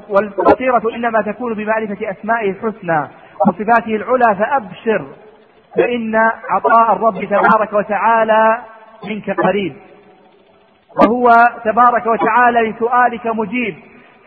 [0.09, 3.09] والبصيرة إنما تكون بمعرفة أسمائه الحسنى
[3.49, 5.07] وصفاته العلى فأبشر
[5.77, 6.17] فإن
[6.51, 8.59] عطاء الرب تبارك وتعالى
[9.05, 9.77] منك قريب.
[10.97, 11.31] وهو
[11.65, 13.77] تبارك وتعالى لسؤالك مجيب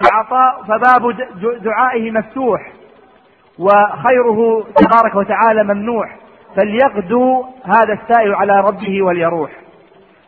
[0.04, 1.16] فعطاء فباب
[1.62, 2.72] دعائه مفتوح
[3.60, 6.18] وخيره تبارك وتعالى ممنوح
[6.56, 9.52] فليغدو هذا السائل على ربه وليروح.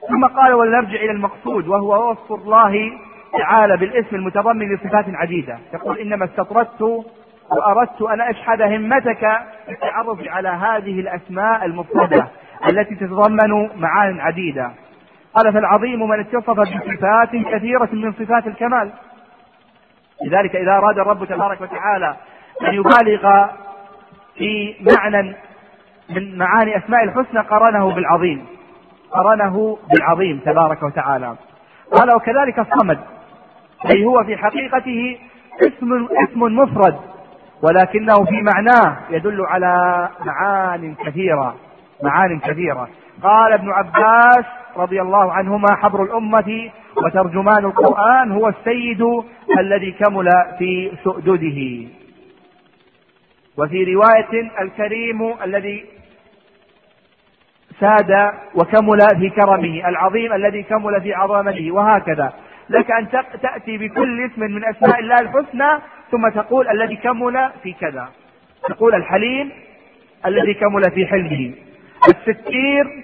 [0.10, 2.92] ثم قال ولنرجع إلى المقصود وهو وصف الله
[3.38, 5.58] تعالى بالاسم المتضمن لصفات عديدة.
[5.74, 6.82] يقول إنما استطردت
[7.52, 12.28] وأردت أن اشحذ همتك بالتعرف على هذه الأسماء المفردة
[12.70, 14.72] التي تتضمن معان عديدة.
[15.34, 18.92] قال فالعظيم من اتصف بصفات كثيرة من صفات الكمال.
[20.26, 22.16] لذلك إذا أراد الرب تبارك وتعالى
[22.62, 23.48] أن يبالغ
[24.36, 25.36] في معنى
[26.10, 28.46] من معاني أسماء الحسنى قرنه بالعظيم.
[29.12, 31.36] قرنه بالعظيم تبارك وتعالى.
[31.92, 33.00] قال وكذلك الصمد.
[33.92, 35.18] أي هو في حقيقته
[35.62, 36.96] اسم اسم مفرد
[37.64, 41.56] ولكنه في معناه يدل على معان كثيرة
[42.04, 42.90] معان كثيرة.
[43.24, 44.46] قال ابن عباس
[44.78, 49.24] رضي الله عنهما حبر الأمة وترجمان القرآن هو السيد
[49.60, 51.90] الذي كمل في سؤدده.
[53.58, 55.86] وفي رواية الكريم الذي
[57.80, 62.34] ساد وكمل في كرمه العظيم الذي كمل في عظمته وهكذا.
[62.70, 63.08] لك أن
[63.42, 68.10] تأتي بكل اسم من أسماء الله الحسنى ثم تقول الذي كمل في كذا.
[68.70, 69.52] تقول الحليم
[70.26, 71.54] الذي كمل في حلمه.
[72.08, 73.04] الستير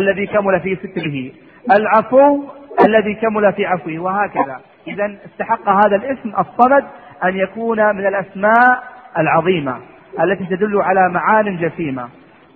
[0.00, 1.30] الذي كمل في ستره.
[1.76, 2.44] العفو
[2.84, 3.98] الذي كمل في عفوه.
[3.98, 4.60] وهكذا.
[4.88, 6.84] إذا استحق هذا الاسم الصمد
[7.24, 8.82] أن يكون من الأسماء
[9.18, 9.80] العظيمة
[10.22, 12.08] التي تدل على معان جسيمة.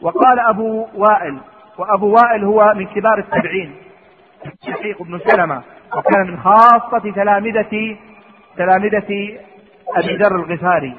[0.03, 1.39] وقال أبو وائل
[1.79, 3.73] وأبو وائل هو من كبار التابعين.
[4.67, 5.63] شقيق بن سلمة.
[5.97, 7.97] وكان من خاصة تلامذة
[8.57, 9.39] تلامذة
[9.97, 10.97] أبي ذر الغفاري.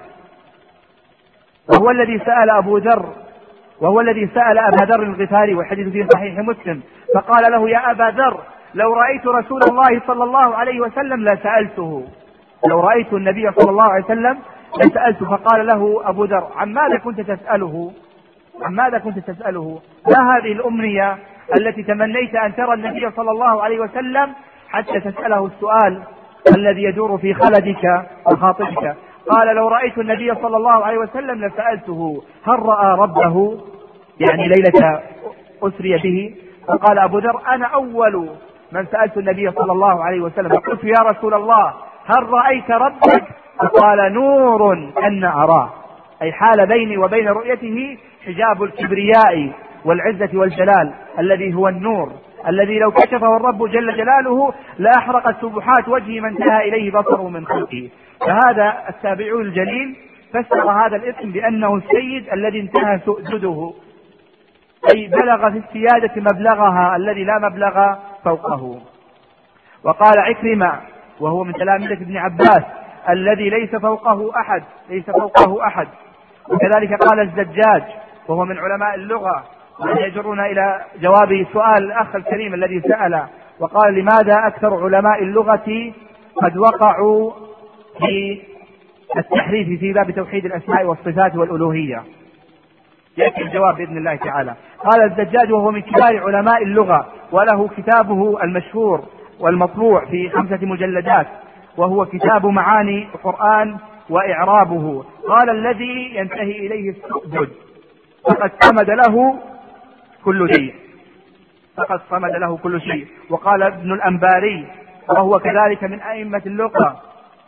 [1.69, 3.09] وهو الذي سأل أبو ذر
[3.81, 6.81] وهو الذي سأل أبا ذر الغفاري والحديث في صحيح مسلم
[7.15, 8.39] فقال له يا أبا ذر
[8.73, 12.07] لو رأيت رسول الله صلى الله عليه وسلم لسألته.
[12.67, 14.37] لو رأيت النبي صلى الله عليه وسلم
[14.77, 17.91] لسألته فقال له أبو ذر عن ماذا كنت تسأله؟
[18.61, 21.17] عن ماذا كنت تسأله؟ ما هذه الأمنية
[21.59, 24.33] التي تمنيت أن ترى النبي صلى الله عليه وسلم
[24.69, 26.03] حتى تسأله السؤال
[26.57, 28.95] الذي يدور في خلدك وخاطرك
[29.29, 33.57] قال لو رأيت النبي صلى الله عليه وسلم لسألته هل رأى ربه؟
[34.19, 35.01] يعني ليلة
[35.63, 36.35] أسري به.
[36.67, 38.29] فقال أبو ذر أنا أول
[38.71, 40.51] من سألت النبي صلى الله عليه وسلم.
[40.51, 41.73] قلت يا رسول الله
[42.05, 43.23] هل رأيت ربك؟
[43.59, 45.69] فقال نور أن أراه.
[46.21, 49.51] أي حال بيني وبين رؤيته حجاب الكبرياء
[49.85, 52.11] والعزة والجلال الذي هو النور.
[52.47, 57.89] الذي لو كشفه الرب جل جلاله لأحرقت سبحات وجه من انتهى إليه بصره من خلقه.
[58.19, 59.95] فهذا التابعي الجليل
[60.33, 63.73] فسر هذا الاسم بأنه السيد الذي انتهى سؤدده.
[64.95, 68.81] أي بلغ في السيادة مبلغها الذي لا مبلغ فوقه.
[69.83, 70.79] وقال عكرمة
[71.19, 72.63] وهو من تلامذة ابن عباس
[73.09, 75.87] الذي ليس فوقه أحد ليس فوقه أحد.
[76.49, 77.83] وكذلك قال الزجاج
[78.27, 78.95] وهو من علماء
[79.83, 83.23] اللغة يجرنا إلى جواب سؤال الأخ الكريم الذي سأل
[83.59, 85.93] وقال لماذا أكثر علماء اللغة
[86.35, 87.31] قد وقعوا
[87.99, 88.41] في
[89.17, 92.03] التحريف في باب توحيد الأسماء والصفات والألوهية؟
[93.17, 94.55] يأتي الجواب بإذن الله تعالى.
[94.79, 99.03] قال الزجاج وهو من كبار علماء اللغة وله كتابه المشهور
[99.39, 101.27] والمطبوع في خمسة مجلدات
[101.77, 103.77] وهو كتاب معاني القرآن
[104.09, 105.03] وإعرابه.
[105.27, 107.49] قال الذي ينتهي إليه السؤدد
[108.23, 109.39] فقد صمد له
[110.25, 110.75] كل شيء.
[111.77, 113.07] فقد صمد له كل شيء.
[113.29, 114.67] وقال ابن الأنباري
[115.09, 117.01] وهو كذلك من أئمة اللغة.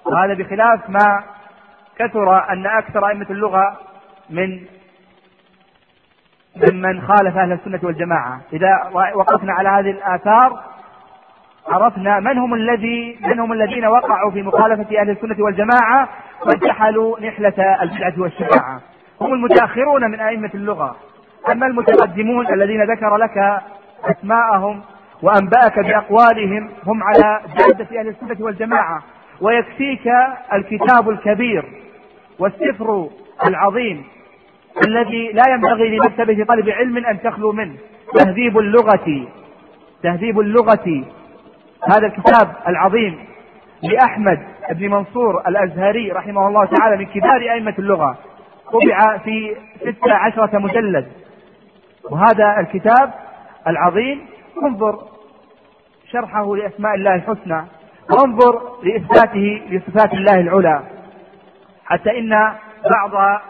[0.06, 1.24] وهذا بخلاف ما
[1.98, 3.78] كثر أن أكثر أئمة اللغة
[4.30, 4.60] من
[6.72, 8.42] ممن خالف أهل السنة والجماعة.
[8.54, 10.64] إذا وقفنا على هذه الآثار
[11.68, 16.10] عرفنا من هم الذي من هم الذين وقعوا في مخالفة أهل السنة والجماعة
[16.48, 18.82] وانتحلوا نحلة البدعة والشفاعة
[19.22, 20.96] هم المتأخرون من أئمة اللغة.
[21.50, 23.62] أما المتقدمون الذين ذكر لك
[24.04, 24.82] أسماءهم
[25.22, 29.04] وأنبأك بأقوالهم هم على جادة أهل السنة والجماعة.
[29.42, 30.12] ويكفيك
[30.54, 31.66] الكتاب الكبير
[32.40, 33.10] والسفر
[33.48, 34.04] العظيم
[34.88, 37.76] الذي لا ينبغي لمكتبة طالب علم أن تخلو منه.
[38.16, 39.28] تهذيب اللغة
[40.04, 41.04] تهذيب اللغة.
[41.90, 43.20] هذا الكتاب العظيم
[43.84, 44.40] لأحمد
[44.72, 48.18] بن منصور الأزهري رحمه الله تعالى من كبار أئمة اللغة.
[48.72, 51.08] طبع في ستة عشرة مجلد.
[52.10, 53.14] وهذا الكتاب
[53.68, 54.26] العظيم.
[54.64, 55.00] انظر
[56.12, 57.66] شرحه لأسماء الله الحسنى.
[58.12, 60.82] وانظر لإثباته لصفات الله العلى.
[61.86, 62.30] حتى إن
[62.96, 63.42] بعض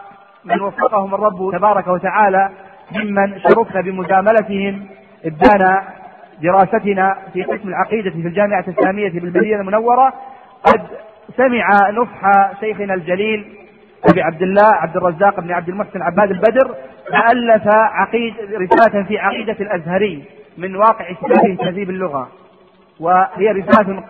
[0.45, 2.49] من وفقهم الرب تبارك وتعالى
[2.91, 4.85] ممن شرفنا بمجاملتهم
[5.25, 5.83] إبدانا
[6.41, 10.13] دراستنا في قسم العقيدة في الجامعة الإسلامية بالمدينة المنورة
[10.63, 10.81] قد
[11.37, 13.57] سمع نصح شيخنا الجليل
[14.09, 16.75] أبي عبد الله عبد الرزاق بن عبد المحسن عباد البدر
[17.31, 20.23] ألف عقيد رسالة في عقيدة الأزهري
[20.57, 22.29] من واقع كتابه تهذيب اللغة.
[22.99, 24.03] وهي رسالة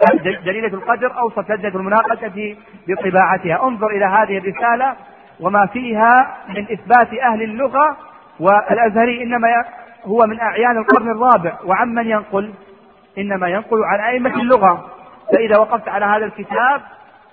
[0.46, 2.56] جليلة القدر أوصت لجنة المناقشة
[2.88, 3.68] بطباعتها.
[3.68, 4.94] انظر إلى هذه الرسالة
[5.40, 7.98] وما فيها من إثبات أهل اللغة.
[8.40, 9.48] والأزهري إنما
[10.06, 11.58] هو من أعيان القرن الرابع.
[11.66, 12.54] وعمن ينقل؟
[13.18, 14.92] إنما ينقل عن أئمة اللغة.
[15.34, 16.82] فإذا وقفت على هذا الكتاب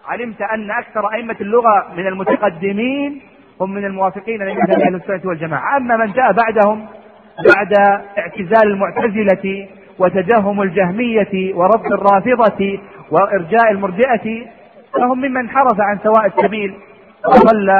[0.09, 3.23] علمت أن أكثر أئمة اللغة من المتقدمين
[3.61, 5.77] هم من الموافقين لمذهب أهل السنة والجماعة.
[5.77, 6.87] أما من جاء بعدهم
[7.57, 9.68] بعد اعتزال المعتزلة
[9.99, 12.78] وتجهم الجهمية ورفض الرافضة
[13.11, 14.47] وإرجاء المرجئة
[14.95, 16.74] فهم ممن انحرف عن سواء السبيل
[17.26, 17.70] وضل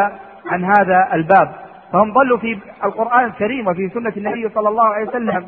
[0.47, 1.53] عن هذا الباب.
[1.93, 5.47] فهم ضلوا في القرآن الكريم وفي سنة النبي صلى الله عليه وسلم.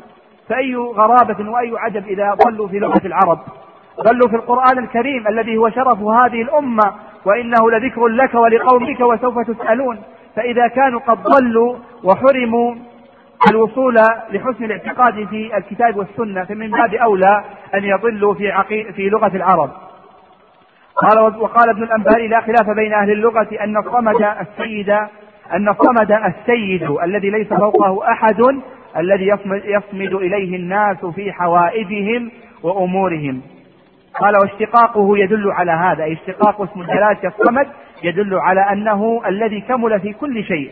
[0.49, 3.39] فأي غرابة وأي عجب إذا ضلوا في لغة العرب؟
[4.01, 6.93] ضلوا في القرآن الكريم الذي هو شرف هذه الأمة
[7.25, 9.99] وإنه لذكر لك ولقومك وسوف تسألون.
[10.35, 12.75] فإذا كانوا قد ضلوا وحرموا
[13.49, 13.95] الوصول
[14.31, 18.93] لحسن الاعتقاد في الكتاب والسنة فمن باب أولى أن يضلوا في عقي...
[18.93, 19.69] في لغة العرب.
[20.95, 24.89] قال وقال ابن الأنباري لا خلاف بين أهل اللغة أن الصمد السيد
[25.53, 28.41] أن الصمد السيد الذي ليس فوقه أحد
[28.97, 32.31] الذي يصمد, إليه الناس في حوائجهم
[32.63, 33.41] وأمورهم.
[34.19, 37.67] قال واشتقاقه يدل على هذا اشتقاق اسم الجلالة الصمد
[38.03, 40.71] يدل على أنه الذي كمل في كل شيء.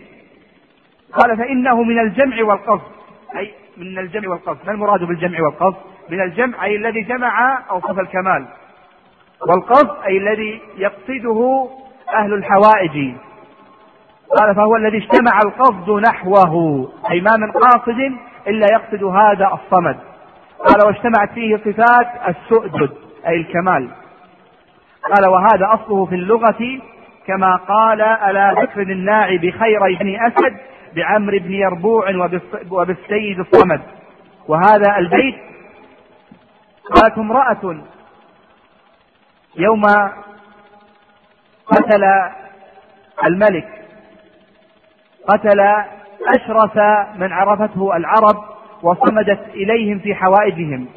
[1.14, 2.92] قال فإنه من الجمع والقصد.
[3.36, 4.58] أي من الجمع والقصد.
[4.66, 5.78] ما المراد بالجمع والقصد؟
[6.10, 8.46] من الجمع أي الذي جمع أوصف الكمال.
[9.48, 11.70] والقصد أي الذي يقصده
[12.14, 13.14] أهل الحوائج.
[14.40, 16.88] قال فهو الذي اجتمع القصد نحوه.
[17.12, 18.12] أي ما من قاصد
[18.48, 19.98] إلا يقصد هذا الصمد.
[20.60, 22.90] قال واجتمعت فيه صفات السؤدد
[23.28, 23.90] أي الكمال.
[25.04, 26.80] قال وهذا أصله في اللغة
[27.30, 30.58] كما قال ألا ذكر الناعي بخير بني أسد
[30.96, 32.06] بعمر بن يربوع
[32.72, 33.82] وبالسيد الصمد.
[34.48, 35.36] وهذا البيت
[36.96, 37.82] قالت امرأة
[39.56, 39.82] يوم
[41.66, 42.04] قتل
[43.26, 43.68] الملك
[45.28, 45.60] قتل
[46.36, 46.78] أشرف
[47.16, 48.44] من عرفته العرب
[48.84, 50.88] وصمدت إليهم في حوائجهم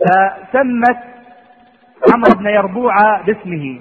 [0.00, 0.98] فسمت
[2.14, 3.80] عمرو بن يربوع باسمه.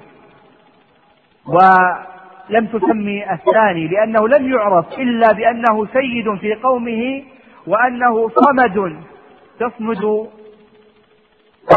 [1.48, 7.24] ولم تسمي الثاني لأنه لم يعرف إلا بأنه سيد في قومه
[7.68, 8.98] وأنه صمد
[9.60, 10.28] تصمد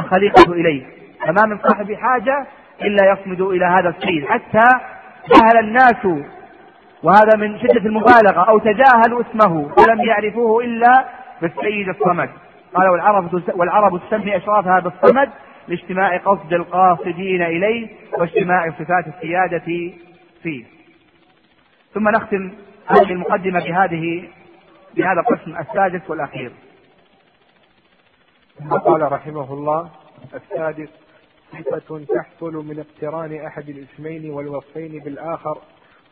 [0.01, 0.87] الخليقة إليه.
[1.27, 2.47] فما من صاحب حاجة
[2.83, 4.25] إلا يصمد إلى هذا السيد.
[4.25, 4.69] حتى
[5.29, 6.07] جهل الناس
[7.03, 11.05] وهذا من شدة المبالغة أو تجاهلوا اسمه ولم يعرفوه إلا
[11.43, 12.29] بالسيد الصمد.
[12.75, 15.31] قال والعرب والعرب تسمي أشرافها بالصمد
[15.71, 19.93] لاجتماع قصد القاصدين إليه واجتماع صفات السيادة
[20.43, 20.65] فيه.
[21.95, 22.53] ثم نختم
[22.87, 24.29] هذه المقدمة بهذه
[24.97, 26.53] بهذا القسم السادس والأخير.
[28.85, 29.91] قال رحمه الله
[30.35, 30.89] السادس
[31.53, 35.59] صفة تحصل من اقتران أحد الاسمين والوصفين بالآخر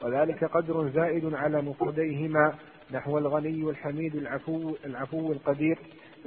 [0.03, 2.55] وذلك قدر زائد على مفرديهما
[2.91, 5.79] نحو الغني الحميد العفو العفو القدير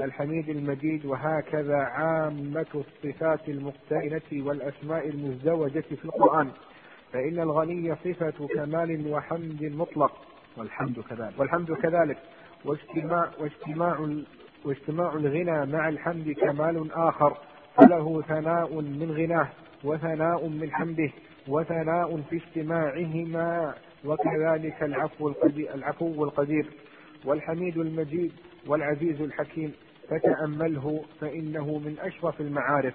[0.02, 6.52] الحميد المجيد وهكذا عامة الصفات المقترنة والأسماء المزدوجة في القرآن.
[7.14, 10.12] فإن الغني صفة كمال وحمد مطلق
[10.58, 12.18] والحمد كذلك والحمد كذلك.
[12.66, 14.10] واجتماع واجتماع
[14.66, 17.38] واجتماع الغنى مع الحمد كمال آخر.
[17.78, 19.49] فله ثناء من غناه
[19.84, 21.10] وثناء من حمده
[21.47, 23.74] وثناء في اجتماعهما
[24.06, 26.66] وكذلك العفو القدير, العفو القدير.
[27.26, 28.32] والحميد المجيد
[28.68, 29.74] والعزيز الحكيم.
[30.12, 32.93] فتأمله فإنه من أشرف المعارف.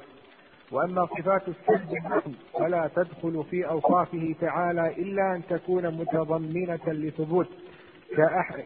[0.73, 2.23] وأما صفات السلب
[2.59, 7.49] فلا تدخل في أوصافه تعالى إلا أن تكون متضمنة لثبوت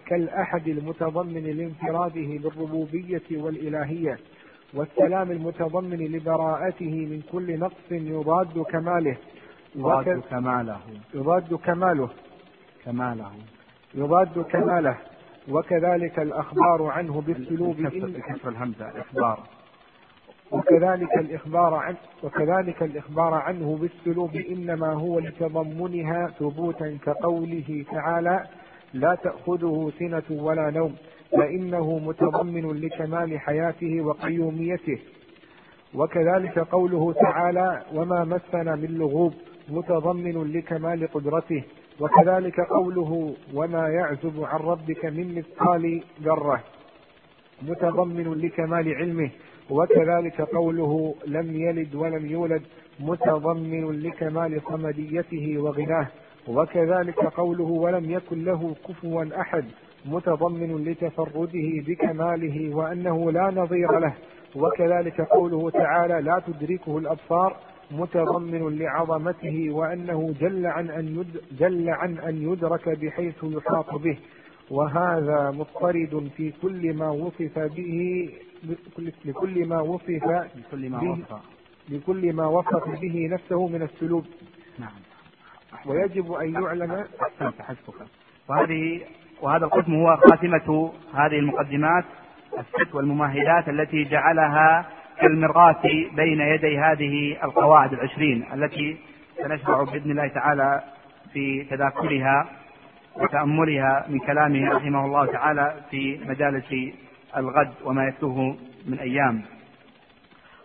[0.07, 4.19] كالأحد المتضمن لانفراده بالربوبية والإلهية
[4.75, 9.17] والسلام المتضمن لبراءته من كل نقص يضاد كماله.
[9.75, 10.81] يضاد كماله.
[11.15, 12.11] يضاد كماله.
[12.85, 13.31] كماله.
[13.95, 14.97] يضاد كماله.
[15.49, 19.41] وكذلك الأخبار عنه بالسلوب بكسر الهمزة الإخبار
[20.51, 28.47] وكذلك الإخبار عنه وكذلك الإخبار عنه بالسلوب إنما هو لتضمنها ثبوتا كقوله تعالى
[28.95, 30.97] لا تأخذه سنة ولا نوم
[31.33, 34.99] فإنه متضمن لكمال حياته وقيوميته.
[35.95, 39.35] وكذلك قوله تعالى وما مسنا من لغوب
[39.69, 41.63] متضمن لكمال قدرته.
[42.01, 46.61] وكذلك قوله وما يعزب عن ربك من مثقال ذرة
[47.63, 49.31] متضمن لكمال علمه.
[49.71, 52.63] وكذلك قوله لم يلد ولم يولد
[53.01, 56.09] متضمن لكمال صمديته وغناه.
[56.49, 59.65] وكذلك قوله ولم يكن له كفوا أحد
[60.07, 64.15] متضمن لتفرده بكماله وأنه لا نظير له.
[64.57, 67.57] وكذلك قوله تعالى لا تدركه الأبصار
[67.91, 74.19] متضمن لعظمته وأنه جل عن أن يد جل عن أن يدرك بحيث يحاط به.
[74.71, 78.31] وهذا مضطرد في كل ما وصف به
[79.25, 80.09] لكل ما وصف
[80.57, 81.25] لكل ما به
[81.89, 84.25] لكل ما وصف به نفسه من السلوك.
[84.79, 84.91] نعم.
[85.87, 88.07] ويجب أن يعلم أحسنت حسبك.
[88.49, 89.01] وهذه
[89.43, 92.05] وهذا القسم هو خاتمة هذه المقدمات
[92.59, 94.91] الست والممهدات التي جعلها
[95.21, 98.97] كالمرآة بين يدي هذه القواعد العشرين التي
[99.43, 100.83] سنشرع بإذن الله تعالى
[101.33, 102.47] في تذاكرها
[103.17, 106.75] وتأملها من كلامه رحمه الله تعالى في مجالس
[107.37, 108.57] الغد وما يتلوه
[108.87, 109.43] من أيام.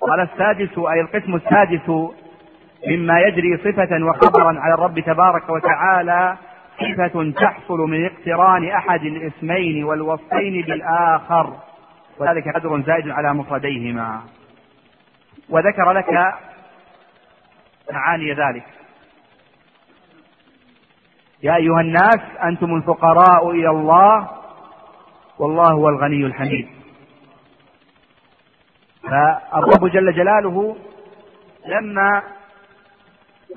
[0.01, 1.89] قال السادس أي القسم السادس
[2.88, 6.38] مما يجري صفة وخبرا على الرب تبارك وتعالى
[6.80, 11.53] صفة تحصل من اقتران أحد الاسمين والوصفين بالآخر
[12.20, 14.22] وذلك قدر زائد على مفرديهما.
[15.49, 16.09] وذكر لك
[17.91, 18.65] معاني ذلك.
[21.43, 24.29] يا أيها الناس أنتم الفقراء إلى الله
[25.39, 26.69] والله هو الغني الحميد.
[29.03, 30.75] فالرب جل جلاله
[31.65, 32.23] لما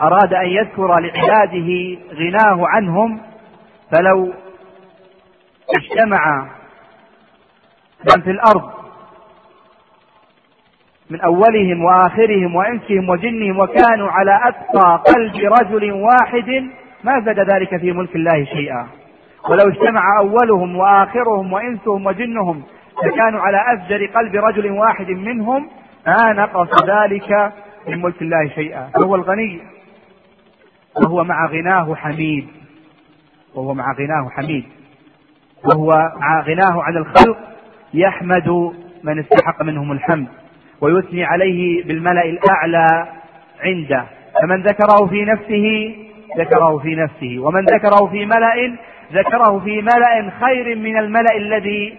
[0.01, 3.23] أراد أن يذكر لعباده غناه عنهم
[3.93, 4.35] فلو
[5.79, 6.49] اجتمع
[8.01, 8.78] من في الأرض
[11.11, 16.71] من أولهم وآخرهم وإنسهم وجنهم وكانوا على أتقى قلب رجل واحد
[17.05, 18.87] ما زاد ذلك في ملك الله شيئا.
[19.51, 22.63] ولو اجتمع أولهم وآخرهم وإنسهم وجنهم
[23.05, 25.69] فكانوا على أفجر قلب رجل واحد منهم
[26.07, 27.53] ما نقص ذلك
[27.89, 28.91] من ملك الله شيئا.
[28.95, 29.61] فهو الغني
[31.03, 32.49] وهو مع غناه حميد
[33.55, 34.65] وهو مع غناه حميد
[35.65, 37.39] وهو مع غناه عن الخلق
[37.95, 38.49] يحمد
[39.05, 40.29] من استحق منهم الحمد.
[40.81, 43.07] ويثني عليه بالملأ الأعلى
[43.61, 44.05] عنده.
[44.43, 45.95] فمن ذكره في نفسه
[46.39, 47.39] ذكره في نفسه.
[47.39, 48.77] ومن ذكره في ملأ
[49.13, 51.95] ذكره في ملأ خير من الملأ الذي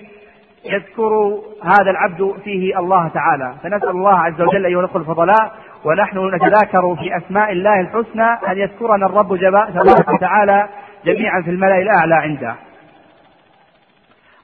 [0.65, 3.53] يذكر هذا العبد فيه الله تعالى.
[3.63, 5.51] فنسأل الله عز وجل أيها الأخوة الفضلاء
[5.85, 10.69] ونحن نتذاكر في أسماء الله الحسنى أن يذكرنا الرب تبارك وتعالى
[11.05, 12.55] جميعا في الملأ الأعلى عنده.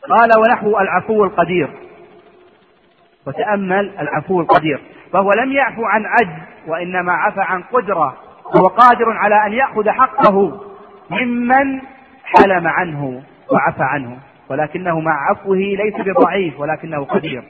[0.10, 1.70] قال ونحو العفو القدير
[3.28, 4.82] وتأمل العفو القدير.
[5.14, 8.18] فهو لم يعفو عن عجز وإنما عفى عن قدرة.
[8.56, 10.62] وهو قادر على أن يأخذ حقه
[11.10, 11.82] ممن
[12.24, 14.18] حلم عنه وعفى عنه.
[14.50, 17.44] ولكنه مع عفوه ليس بضعيف ولكنه قدير.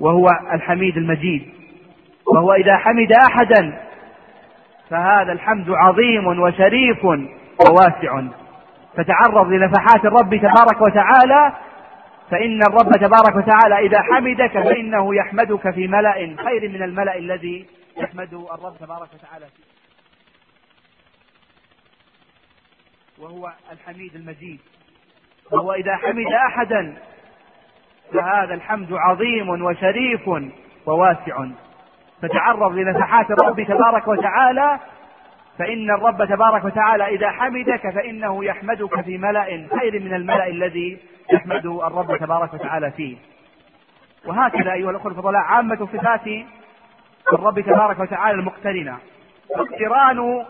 [0.00, 1.48] وهو الحميد المجيد.
[2.34, 3.78] وهو إذا حمد أحدا
[4.90, 7.04] فهذا الحمد عظيم وشريف
[7.68, 8.22] وواسع.
[8.96, 11.52] فتعرض لنفحات الرب تبارك وتعالى
[12.30, 17.66] فإن الرب تبارك وتعالى إذا حمدك فإنه يحمدك في ملأ خير من الملأ الذي
[17.96, 19.70] يحمد الرب تبارك وتعالى فيه.
[23.24, 24.60] وهو الحميد المجيد.
[25.52, 26.96] وهو إذا حمد أحدا
[28.12, 30.30] فهذا الحمد عظيم وشريف
[30.86, 31.46] وواسع.
[32.22, 34.78] فتعرض لنفحات الرب تبارك وتعالى
[35.58, 40.98] فإن الرب تبارك وتعالى إذا حمدك فإنه يحمدك في ملأ خير من الملأ الذي
[41.32, 43.16] يحمد الرب تبارك وتعالى فيه.
[44.26, 46.26] وهكذا أيها الأخوة الفضلاء عامة صفات
[47.32, 48.98] الرب تبارك وتعالى المقترنة.
[49.50, 50.46] اقتران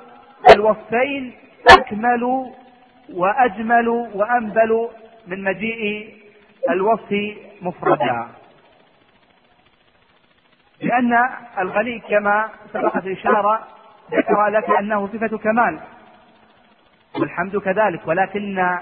[0.55, 1.33] الوصفين
[1.71, 2.53] أكمل
[3.13, 4.89] وأجمل وأنبل
[5.27, 6.15] من مجيء
[6.71, 8.27] الوصف مفردا.
[10.83, 11.29] لأن
[11.59, 13.67] الغني كما سبقت الإشارة
[14.13, 15.81] ذكر لك أنه صفة كمال.
[17.21, 18.79] والحمد كذلك ولكن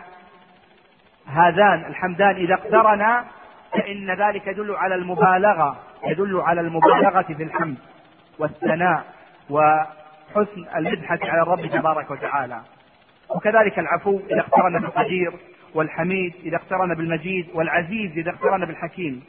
[1.33, 3.25] هذان الحمدان إذا اقترنا
[3.73, 5.77] فإن ذلك يدل على المبالغة
[6.07, 7.77] يدل على المبالغة في الحمد
[8.39, 9.05] والثناء
[9.51, 12.61] وحسن المدحة على الرب تبارك وتعالى.
[13.29, 15.33] وكذلك العفو إذا اقترن بالقدير
[15.75, 19.25] والحميد إذا اقترن بالمجيد والعزيز إذا اقترن بالحكيم.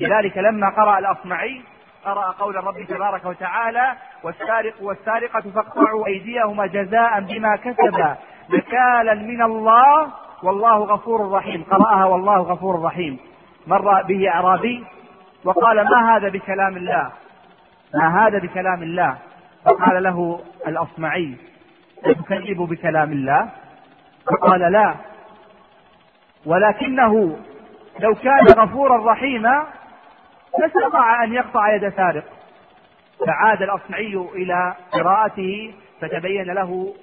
[0.00, 1.62] لذلك لما قرأ الأصمعي
[2.04, 8.16] قرأ قول الرب تبارك وتعالى والسارق والسارقة فاقطعوا أيديهما جزاء بما كسبا
[8.50, 10.12] نكالا من الله
[10.42, 11.64] والله غفور رحيم.
[11.70, 13.18] قرأها والله غفور رحيم.
[13.66, 14.84] مر به أعرابي
[15.44, 17.10] وقال ما هذا بكلام الله؟
[17.94, 19.16] ما هذا بكلام الله؟
[19.64, 21.36] فقال له الأصمعي
[22.04, 23.48] تكذب بكلام الله؟
[24.26, 24.94] فقال لا.
[26.46, 27.38] ولكنه
[28.00, 29.66] لو كان غفورا رحيما
[30.58, 32.24] لاستطاع أن يقطع يد سارق.
[33.26, 36.94] فعاد الأصمعي إلى قراءته فتبين له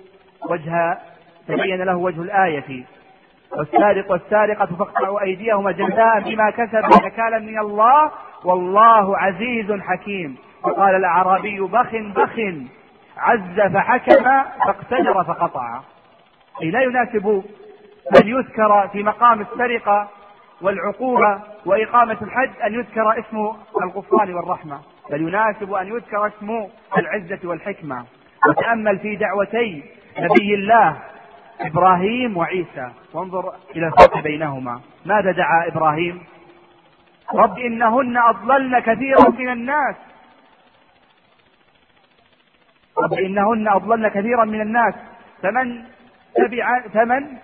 [0.50, 0.98] وجه
[1.48, 2.86] تبين له وجه الآية.
[3.58, 8.12] والسارق والسارقة فاقطعوا أيديهما جزاء بما كسبوا نكالا من الله.
[8.44, 10.38] والله عزيز حكيم.
[10.64, 12.40] وقال الأعرابي بخ بخ
[13.18, 14.24] عز فحكم
[14.66, 15.80] فاقتدر فقطع.
[16.62, 17.44] أي لا يناسب
[18.22, 20.08] أن يذكر في مقام السرقة
[20.62, 23.52] والعقوبة وإقامة الحد أن يذكر اسم
[23.84, 24.80] الغفران والرحمة.
[25.12, 28.06] بل يناسب أن يذكر اسم العزة والحكمة.
[28.50, 29.84] وتأمل في دعوتي
[30.20, 30.98] نبي الله
[31.60, 32.92] إبراهيم وعيسى.
[33.14, 34.82] وانظر إلى الفرق بينهما.
[35.06, 36.24] ماذا دعا إبراهيم؟
[37.34, 39.96] رب إنهن أضللن كثيرا من الناس.
[42.98, 44.94] رب إنهن أضللن كثيرا من الناس.
[45.42, 45.84] فمن
[46.36, 47.38] تبع فمن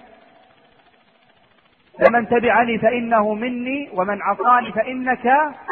[1.99, 5.27] فمن تبعني فإنه مني ومن عصاني فإنك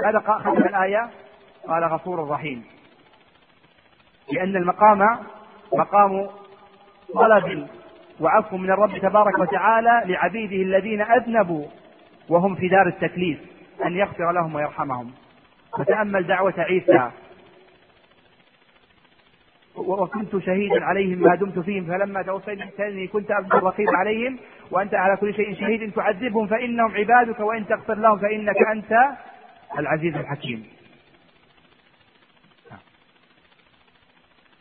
[0.05, 1.09] هذا ختم الآية.
[1.67, 2.65] قال غفور رحيم.
[4.31, 5.19] لأن المقام
[5.73, 6.29] مقام
[7.13, 7.67] طلب
[8.23, 11.67] وعفو من الرب تبارك وتعالى لعبيده الذين أذنبوا
[12.29, 13.39] وهم في دار التكليف
[13.85, 15.11] أن يغفر لهم ويرحمهم.
[15.79, 17.11] وتأمل دعوة عيسى.
[19.75, 24.39] وكنت شهيدا عليهم ما دمت فيهم فلما توفيتني كنت أبدو الرقيب عليهم
[24.71, 25.91] وأنت على كل شيء شهيد.
[25.91, 28.97] تعذبهم فإنهم عبادك وإن تغفر لهم فإنك أنت
[29.79, 30.65] العزيز الحكيم.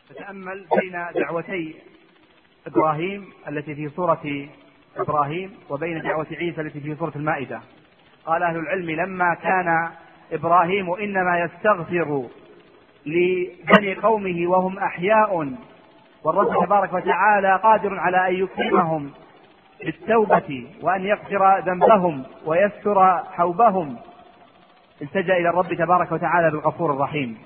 [0.09, 1.75] تتأمل بين دعوتي
[2.67, 4.47] إبراهيم التي في سورة
[4.97, 7.61] إبراهيم وبين دعوة عيسى التي في سورة المائدة.
[8.25, 9.89] قال أهل العلم لما كان
[10.31, 12.27] إبراهيم إنما يستغفر
[13.05, 15.53] لبني قومه وهم أحياء
[16.23, 19.11] والرب تبارك وتعالى قادر على أن يكرمهم
[19.85, 23.97] بالتوبة وأن يغفر ذنبهم ويستر حوبهم.
[25.01, 27.37] التجأ إلى الرب تبارك وتعالى بالغفور الرحيم.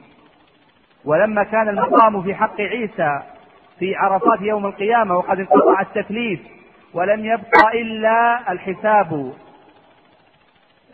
[1.06, 3.22] ولما كان المقام في حق عيسى
[3.80, 6.40] في عرفات يوم القيامة وقد انقطع التكليف
[6.94, 9.34] ولم يبقى إلا الحساب.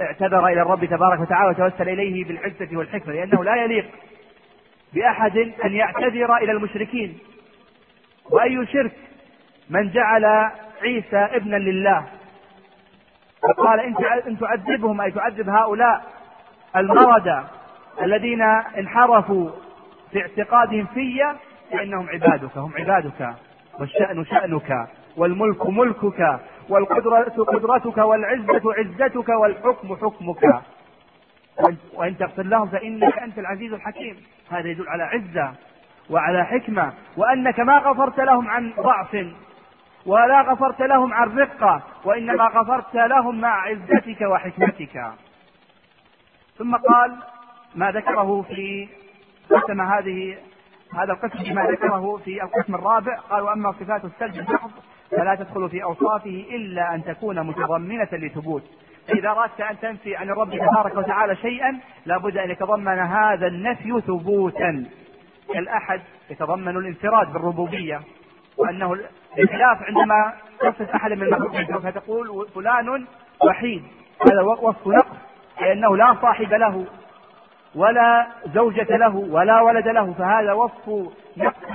[0.01, 3.85] اعتذر إلى الرب تبارك وتعالى وتوسل إليه بالعزة والحكمة لأنه لا يليق
[4.93, 7.17] بأحد أن يعتذر إلى المشركين.
[8.31, 8.91] وأي شرك؟
[9.69, 10.25] من جعل
[10.81, 12.05] عيسى ابنا لله.
[13.49, 13.79] وقال
[14.27, 16.01] إن تعذبهم أي تعذب هؤلاء
[16.75, 17.43] المردة
[18.01, 18.41] الذين
[18.77, 19.49] انحرفوا
[20.11, 21.35] في اعتقادهم في
[21.71, 23.35] فإنهم عبادك هم عبادك.
[23.79, 24.87] والشأن شأنك
[25.17, 26.39] والملك ملكك
[26.69, 30.61] والقدرة قدرتك والعزة عزتك والحكم حكمك.
[31.93, 34.23] وإن تغفر لهم فإنك أنت العزيز الحكيم.
[34.51, 35.53] هذا يدل على عزة
[36.09, 36.93] وعلى حكمة.
[37.17, 39.27] وأنك ما غفرت لهم عن ضعف
[40.05, 45.13] ولا غفرت لهم عن رقة وإنما غفرت لهم مع عزتك وحكمتك.
[46.57, 47.17] ثم قال
[47.75, 48.87] ما ذكره في
[49.49, 50.37] قسم هذه
[50.95, 53.17] هذا القسم بما ذكره في القسم الرابع.
[53.29, 54.71] قال واما صفات السلب المحض
[55.11, 58.63] فلا تدخل في أوصافه إلا أن تكون متضمنة لثبوت.
[59.07, 64.85] فإذا أردت أن تنفي عن الرب تبارك وتعالى شيئا لابد أن يتضمن هذا النفي ثبوتا.
[65.53, 68.01] كالأحد يتضمن الانفراد بالربوبية
[68.57, 68.97] وأنه
[69.37, 73.05] بخلاف عندما تصف احدا من المخلوقين فتقول فلان
[73.47, 73.83] وحيد.
[74.31, 75.17] هذا وصف نقص
[75.61, 76.85] لأنه لا صاحب له.
[77.75, 81.13] ولا زوجة له ولا ولد له فهذا وصف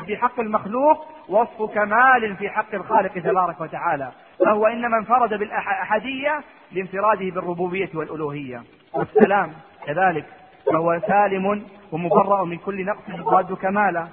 [0.07, 4.13] في حق المخلوق وصف كمال في حق الخالق تبارك وتعالى.
[4.45, 6.41] فهو إنما انفرد بالأحدية
[6.73, 8.63] لانفراده بالربوبية والألوهية.
[8.95, 9.53] والسلام
[9.87, 10.25] كذلك
[10.73, 14.07] فهو سالم ومبرأ من كل نقص يضاد كمالا.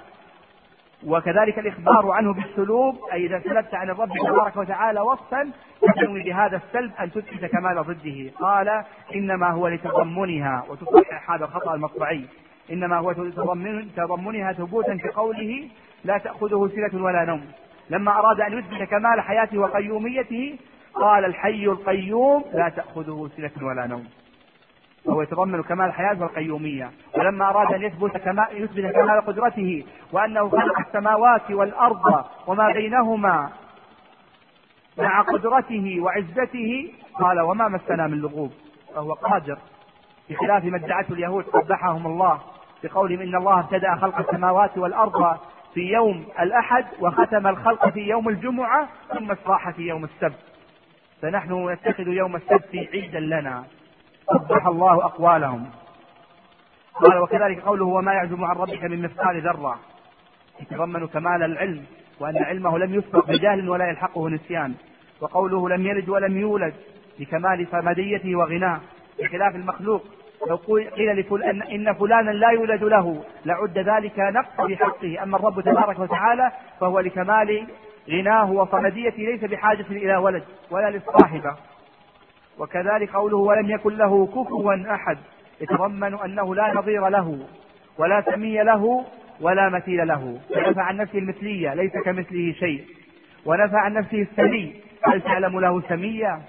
[1.06, 5.52] وكذلك الإخبار عنه بالسلوب أي إذا سلبت عن الرب تبارك وتعالى وصفا
[5.96, 8.32] تنوي بهذا السلب أن تثبت كمال ضده.
[8.40, 8.84] قال
[9.16, 12.26] إنما هو لتضمنها وتصحح هذا الخطأ المطبعي.
[12.72, 13.14] إنما هو
[13.96, 15.68] تضمنها ثبوتا كقوله
[16.04, 17.46] لا تأخذه سنة ولا نوم.
[17.90, 20.58] لما أراد أن يثبت كمال حياته وقيوميته
[20.94, 24.08] قال الحي القيوم لا تأخذه سنة ولا نوم.
[25.06, 30.80] وهو يتضمن كمال الحياة والقيومية ولما أراد أن يثبت كمال يثبت كمال قدرته وأنه خلق
[30.80, 33.50] السماوات والأرض وما بينهما
[34.98, 38.52] مع قدرته وعزته قال وما مسنا من لغوب.
[38.96, 39.58] فهو قادر.
[40.30, 42.40] بخلاف ما ادعته اليهود قبحهم الله
[42.84, 45.38] بقولهم إن الله ابتدأ خلق السماوات والأرض
[45.74, 50.40] في يوم الأحد وختم الخلق في يوم الجمعة ثم استراح في يوم السبت.
[51.22, 53.64] فنحن نتخذ يوم السبت عيدا لنا.
[54.28, 55.70] قبح الله أقوالهم.
[56.94, 59.80] قال وكذلك قوله وما يعزم عن ربك من مثقال ذرة.
[60.62, 61.86] يتضمن كمال العلم
[62.20, 64.74] وأن علمه لم يسبق بجهل ولا يلحقه نسيان.
[65.22, 66.74] وقوله لم يلد ولم يولد
[67.20, 68.80] لكمال فمديته وغناه.
[69.20, 70.04] بخلاف المخلوق
[70.50, 70.56] لو
[70.96, 75.24] قيل لفلان إن فلانا لا يولد له لعد ذلك نقص بحقه.
[75.24, 77.68] أما الرب تبارك وتعالى فهو لكمال
[78.10, 81.56] غناه وصمديته ليس بحاجة إلى ولد ولا للصاحبه
[82.60, 85.18] وكذلك قوله ولم يكن له كفوا أحد
[85.62, 87.40] يتضمن أنه لا نظير له
[87.98, 89.06] ولا سمي له
[89.42, 90.40] ولا مثيل له.
[90.56, 92.86] فنفى عن نفسه المثلية ليس كمثله شيء.
[93.46, 96.42] ونفى عن نفسه السمي هل تعلم له سميا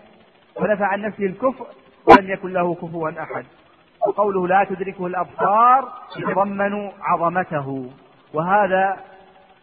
[0.61, 1.67] ونفى عن نفسه الكفر
[2.07, 3.45] ولم يكن له كفوا أحد.
[4.09, 5.89] وقوله لا تدركه الأبصار
[6.19, 7.91] يتضمن عظمته.
[8.35, 8.97] وهذا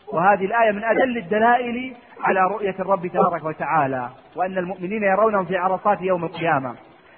[0.08, 1.94] وهذه الآية من أدل الدلائل
[2.24, 6.76] على رؤية الرب تبارك وتعالى وأن المؤمنين يرونه في عرصات يوم القيامة.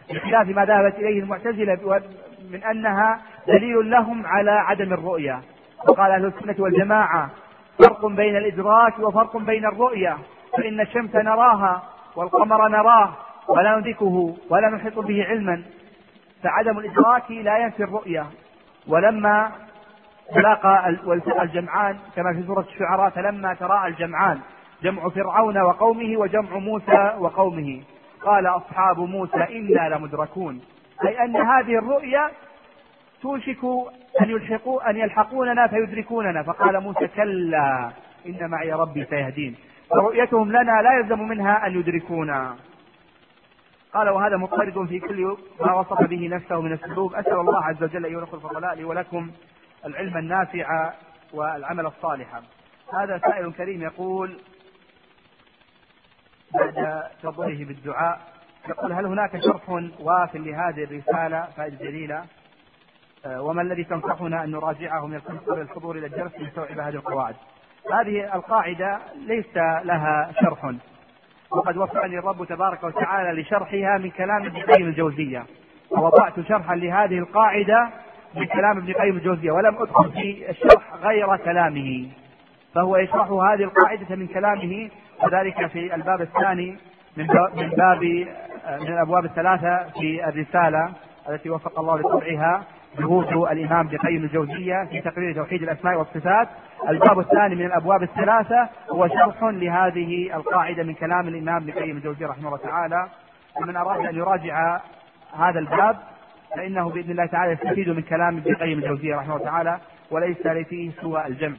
[0.09, 2.01] بخلاف ما ذهبت إليه المعتزلة
[2.51, 5.41] من أنها دليل لهم على عدم الرؤية.
[5.89, 7.29] وقال أهل السنة والجماعة
[7.79, 10.17] فرق بين الإدراك وفرق بين الرؤية
[10.57, 11.83] فإن الشمس نراها
[12.15, 13.13] والقمر نراه
[13.49, 15.63] ولا ندركه ولا نحيط به علما.
[16.43, 18.25] فعدم الإدراك لا ينفي الرؤية.
[18.87, 19.51] ولما
[20.33, 20.89] تلاقى
[21.41, 24.39] الجمعان كما في سورة الشعراء فلما تراءى الجمعان
[24.83, 27.81] جمع فرعون وقومه وجمع موسى وقومه.
[28.21, 30.61] قال أصحاب موسى إنا لمدركون.
[31.05, 32.29] أي أن هذه الرؤيا
[33.21, 33.63] توشك
[34.21, 36.43] أن يلحقوا أن يلحقوننا فيدركوننا.
[36.43, 37.91] فقال موسى كلا
[38.25, 39.55] إن معي ربي سيهدين.
[39.89, 42.55] فرؤيتهم لنا لا يلزم منها أن يدركونا.
[43.93, 47.15] قال وهذا مضطرد في كل ما وصف به نفسه من السلوك.
[47.15, 49.31] أسأل الله عز وجل أن ينقل فضلاء لي ولكم
[49.85, 50.93] العلم النافع
[51.33, 52.27] والعمل الصالح.
[52.93, 54.37] هذا سائل كريم يقول
[56.53, 58.19] بعد تفضله بالدعاء
[58.69, 59.69] يقول هل هناك شرح
[59.99, 62.25] واف لهذه الرسالة؟ فائدة جليلة.
[63.25, 67.35] آه، وما الذي تنصحنا أن نراجعه من الحضور إلى الدرس لنستوعب هذه القواعد؟
[67.93, 70.71] هذه القاعدة ليس لها شرح.
[71.51, 75.45] وقد وفقني الرب تبارك وتعالى لشرحها من كلام ابن قيم الجوزية.
[75.91, 77.89] ووضعت شرحا لهذه القاعدة
[78.35, 79.51] من كلام ابن قيم الجوزية.
[79.51, 82.09] ولم أدخل في الشرح غير كلامه.
[82.75, 84.89] فهو يشرح هذه القاعدة من كلامه
[85.23, 86.77] وذلك في الباب الثاني
[87.17, 88.03] من من باب
[88.81, 90.93] من الأبواب الثلاثة في الرسالة
[91.29, 92.63] التي وفق الله لطبعها
[92.99, 96.47] جهود الإمام ابن قيم الجوزية في تقرير توحيد الأسماء والصفات
[96.89, 102.27] الباب الثاني من الأبواب الثلاثة هو شرح لهذه القاعدة من كلام الإمام ابن قيم الجوزية
[102.27, 103.07] رحمه الله تعالى
[103.61, 104.79] ومن أراد أن يراجع
[105.37, 105.97] هذا الباب
[106.55, 109.79] فإنه بإذن الله تعالى يستفيد من كلام ابن قيم الجوزية رحمه الله تعالى
[110.11, 111.55] وليس فيه سوى الجمع.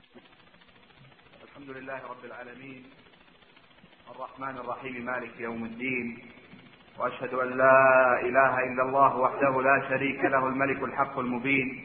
[1.67, 2.83] الحمد لله رب العالمين.
[4.15, 6.19] الرحمن الرحيم مالك يوم الدين.
[6.99, 11.85] وأشهد أن لا إله إلا الله وحده لا شريك له الملك الحق المبين.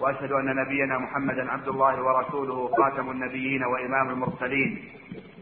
[0.00, 4.84] وأشهد أن نبينا محمدا عبد الله ورسوله خاتم النبيين وإمام المرسلين.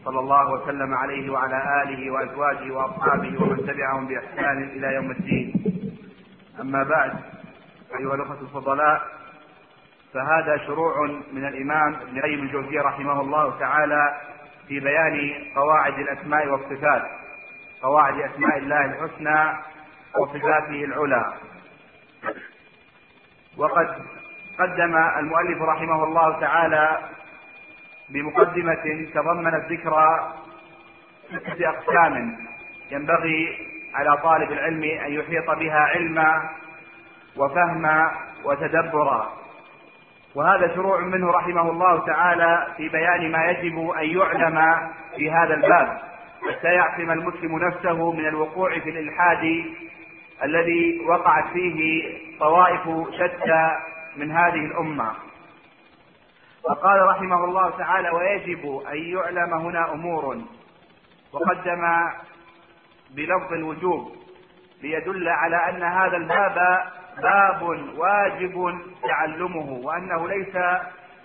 [0.05, 5.53] صلى الله وسلم عليه وعلى آله وأزواجه وأصحابه ومن تبعهم بإحسان إلى يوم الدين.
[6.61, 7.13] أما بعد
[7.99, 9.20] أيها الأخوة الفضلاء
[10.13, 14.17] فهذا شروع من الإمام ابن قيم الجوزية رحمه الله تعالى
[14.67, 17.03] في بيان قواعد الأسماء والصفات
[17.81, 19.57] قواعد أسماء الله الحسنى
[20.19, 21.33] وصفاته العلى.
[23.57, 23.87] وقد
[24.59, 26.99] قدم المؤلف رحمه الله تعالى
[28.09, 30.19] بمقدمة تضمنت ذكر
[31.29, 32.37] ستة أقسام
[32.91, 36.49] ينبغي على طالب العلم أن يحيط بها علما
[37.35, 38.11] وفهما
[38.43, 39.40] وتدبرا.
[40.35, 46.01] وهذا شروع منه رحمه الله تعالى في بيان ما يجب أن يعلم في هذا الباب
[46.49, 49.65] حتى يعصم المسلم نفسه من الوقوع في الإلحاد
[50.43, 52.09] الذي وقعت فيه
[52.39, 53.77] طوائف شتى
[54.17, 55.11] من هذه الأمة.
[56.63, 60.37] وقال رحمه الله تعالى ويجب أن يعلم هنا أمور
[61.33, 62.09] وقدم
[63.15, 64.11] بلفظ الوجوب
[64.81, 66.83] ليدل على أن هذا الباب
[67.17, 67.61] باب
[67.97, 70.57] واجب تعلمه وأنه ليس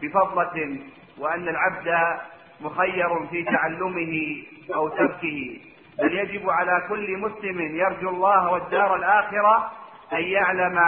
[0.03, 0.78] بفضلة
[1.18, 2.18] وأن العبد
[2.61, 4.43] مخير في تعلمه
[4.74, 5.61] أو تركه.
[5.99, 9.72] بل يجب على كل مسلم يرجو الله والدار الآخرة
[10.12, 10.78] أن يعلم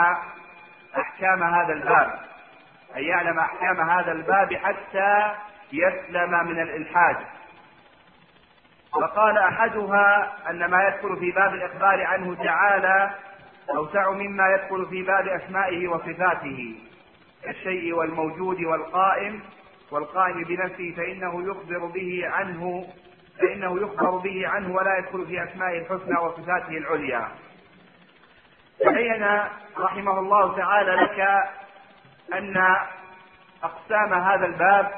[0.98, 2.18] أحكام هذا الباب
[2.96, 5.34] أن يعلم أحكام هذا الباب حتى
[5.72, 7.16] يسلم من الإلحاد.
[8.96, 13.10] وقال أحدها أن ما يدخل في باب الاخبار عنه تعالى
[13.76, 16.74] أوسع مما يدخل في باب أسمائه وصفاته
[17.42, 19.40] كالشيء والموجود والقائم
[19.90, 22.86] والقائم بنفسه فإنه يخبر به عنه
[23.40, 27.28] فإنه يخبر به عنه ولا يدخل في أسمائه الحسنى وصفاته العليا.
[28.80, 29.26] تبين
[29.78, 31.20] رحمه الله تعالى لك
[32.32, 32.76] أن
[33.62, 34.92] أقسام هذا الباب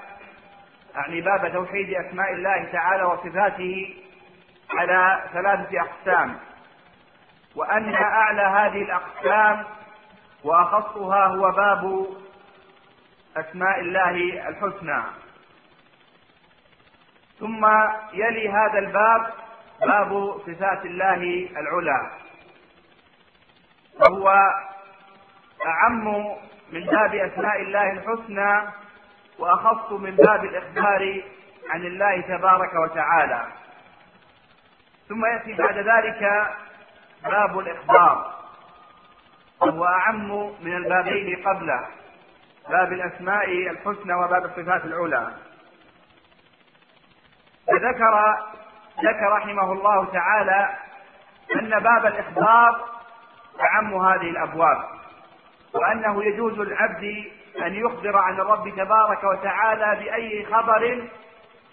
[0.94, 3.94] يعني باب توحيد أسماء الله تعالى وصفاته
[4.70, 6.38] على ثلاثة أقسام.
[7.56, 9.64] وان أعلى هذه الأقسام
[10.44, 12.06] وأخصها هو باب
[13.36, 15.02] أسماء الله الحسنى.
[17.40, 17.66] ثم
[18.12, 19.26] يلي هذا الباب
[19.80, 22.10] باب صفات الله العلى.
[24.00, 24.28] وهو
[25.66, 26.04] أعم
[26.72, 28.70] من باب أسماء الله الحسنى
[29.38, 31.22] وأخص من باب الإخبار
[31.70, 33.44] عن الله تبارك وتعالى.
[35.08, 36.50] ثم يأتي بعد ذلك
[37.24, 38.34] باب الإخبار.
[39.60, 41.86] وهو أعم من البابين قبله.
[42.68, 45.32] باب الأسماء الحسنى وباب الصفات العلى.
[47.66, 48.36] فذكر
[49.02, 50.76] لك رحمه الله تعالى
[51.54, 52.84] أن باب الإخبار
[53.60, 54.84] أعم هذه الأبواب.
[55.74, 57.24] وأنه يجوز العبد
[57.62, 61.08] أن يخبر عن الرب تبارك وتعالى بأي خبر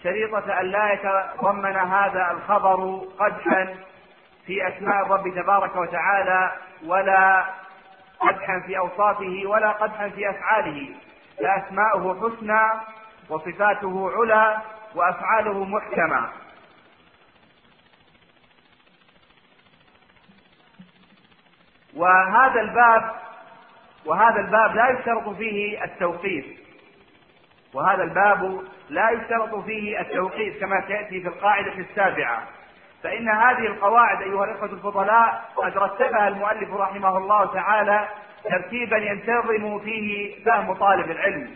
[0.02, 3.74] شريطة أن لا يتضمن هذا الخبر قدحا
[4.48, 6.52] في أسماء الرب تبارك وتعالى
[6.86, 7.46] ولا
[8.20, 10.88] قدحا في أوصافه ولا قدحا في أفعاله.
[11.38, 12.60] فأسماؤه حسنى
[13.28, 14.58] وصفاته علا
[14.94, 16.30] وأفعاله محكمة.
[21.96, 23.10] وهذا الباب
[24.06, 26.46] وهذا الباب لا يشترط فيه التوقيف.
[27.74, 32.57] وهذا الباب لا يشترط فيه التوقيف كما سيأتي في القاعدة السابعة.
[33.02, 38.08] فإن هذه القواعد أيها الإخوة الفضلاء قد رتبها المؤلف رحمه الله تعالى
[38.44, 41.50] ترتيبا ينتظم فيه فهم طالب العلم.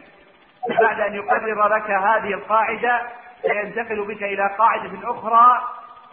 [0.80, 3.00] بعد أن يقرر لك هذه القاعدة
[3.42, 5.60] سينتقل بك إلى قاعدة أخرى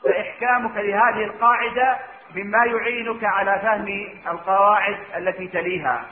[0.03, 1.97] فإحكامك لهذه القاعدة
[2.35, 6.05] مما يعينك على فهم القواعد التي تليها.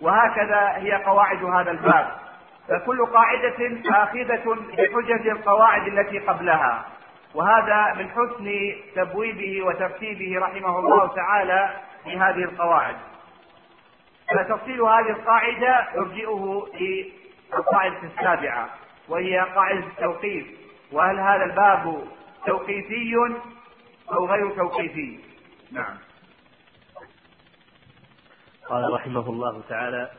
[0.00, 2.08] وهكذا هي قواعد هذا الباب.
[2.68, 6.84] فكل قاعدة آخذة بحجج القواعد التي قبلها.
[7.34, 12.96] وهذا من حسن تبويبه وترتيبه رحمه الله تعالى لهذه القواعد.
[14.30, 18.70] فتفصيل هذه القاعدة يرجئه للقاعدة السابعة
[19.08, 20.46] وهي قاعدة التوقيف.
[20.92, 22.04] وهل هذا الباب
[22.46, 23.16] توقيفي
[24.12, 25.18] أو غير توقيفي؟
[25.72, 25.96] نعم.
[28.68, 30.10] قال رحمه الله تعالى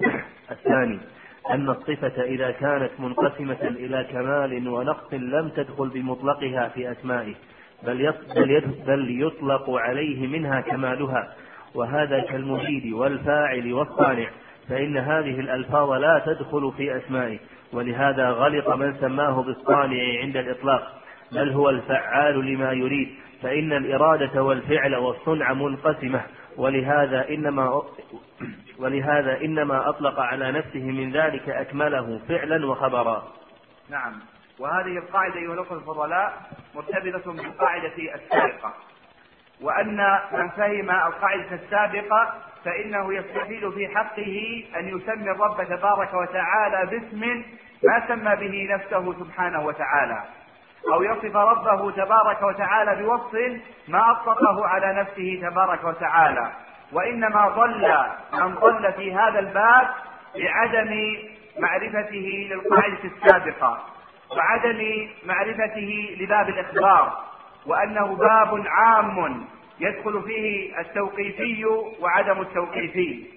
[0.51, 0.99] الثاني
[1.51, 7.33] أن الصفة إذا كانت منقسمة إلى كمال ونقص لم تدخل بمطلقها في أسمائه
[7.83, 8.13] بل
[8.87, 11.33] بل يطلق عليه منها كمالها.
[11.75, 14.29] وهذا كالمجيد والفاعل والصانع
[14.69, 17.39] فإن هذه الألفاظ لا تدخل في أسمائه.
[17.73, 21.01] ولهذا غلط من سماه بالصانع عند الإطلاق.
[21.31, 23.09] بل هو الفعال لما يريد
[23.41, 26.21] فإن الإرادة والفعل والصنع منقسمة.
[26.57, 27.81] ولهذا إنما
[28.79, 33.27] ولهذا إنما أطلق على نفسه من ذلك أكمله فعلا وخبرا.
[33.89, 34.19] نعم.
[34.59, 36.33] وهذه القاعدة أيها الأخوة الفضلاء
[36.75, 38.73] مرتبطة بالقاعدة السابقة.
[39.61, 42.33] وأن من فهم القاعدة السابقة
[42.65, 47.43] فإنه يستحيل في حقه أن يسمي الرب تبارك وتعالى باسم
[47.83, 50.23] ما سمى به نفسه سبحانه وتعالى.
[50.93, 53.33] أو يصف ربه تبارك وتعالى بوصف
[53.87, 56.51] ما أطلقه على نفسه تبارك وتعالى.
[56.93, 57.95] وإنما ضل
[58.33, 59.87] من ضل في هذا الباب
[60.35, 61.17] بعدم
[61.59, 63.83] معرفته للقاعدة السابقة
[64.37, 67.23] وعدم معرفته لباب الإخبار
[67.65, 69.45] وأنه باب عام
[69.79, 71.65] يدخل فيه التوقيفي
[71.99, 73.27] وعدم التوقيفي.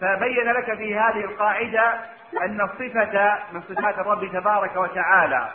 [0.00, 1.94] فبين لك في هذه القاعدة
[2.42, 5.48] أن الصفة من صفات الرب تبارك وتعالى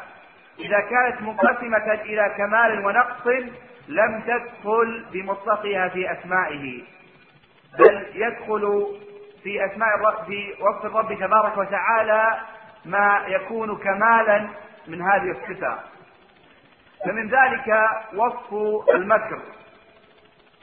[0.60, 3.28] إذا كانت منقسمة إلى كمال ونقص
[3.88, 6.82] لم تدخل بمطلقها في أسمائه
[7.80, 8.88] بل يدخل
[9.44, 12.38] في أسماء الرب في وصف الرب تبارك وتعالى
[12.86, 14.48] ما يكون كمالا
[14.88, 15.80] من هذه الصفة.
[17.06, 18.54] فمن ذلك وصف
[18.96, 19.42] المكر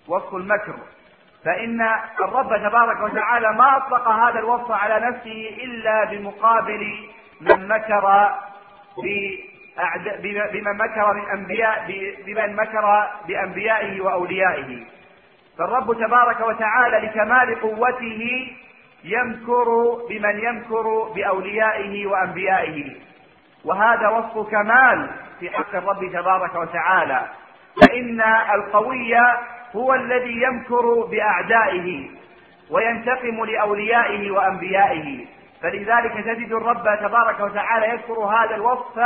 [0.08, 0.74] وصف المكر.
[1.44, 1.80] فإن
[2.20, 7.08] الرب تبارك وتعالى ما أطلق هذا الوصف على نفسه إلا بمقابل
[7.40, 8.34] من مكر
[10.52, 11.84] بمن مكر من أنبياء
[12.26, 14.80] بمن مكر بأنبيائه وأوليائه.
[15.58, 18.52] فالرب تبارك وتعالى لكمال قوته
[19.04, 22.96] يمكر بمن يمكر بأوليائه وأنبيائه.
[23.64, 25.10] وهذا وصف كمال
[25.40, 27.26] في حق الرب تبارك وتعالى.
[27.82, 28.20] فإن
[28.54, 29.16] القوي
[29.76, 32.10] هو الذي يمكر بأعدائه
[32.70, 35.26] وينتقم لأوليائه وأنبيائه.
[35.62, 38.98] فلذلك تجد الرب تبارك وتعالى يذكر هذا الوصف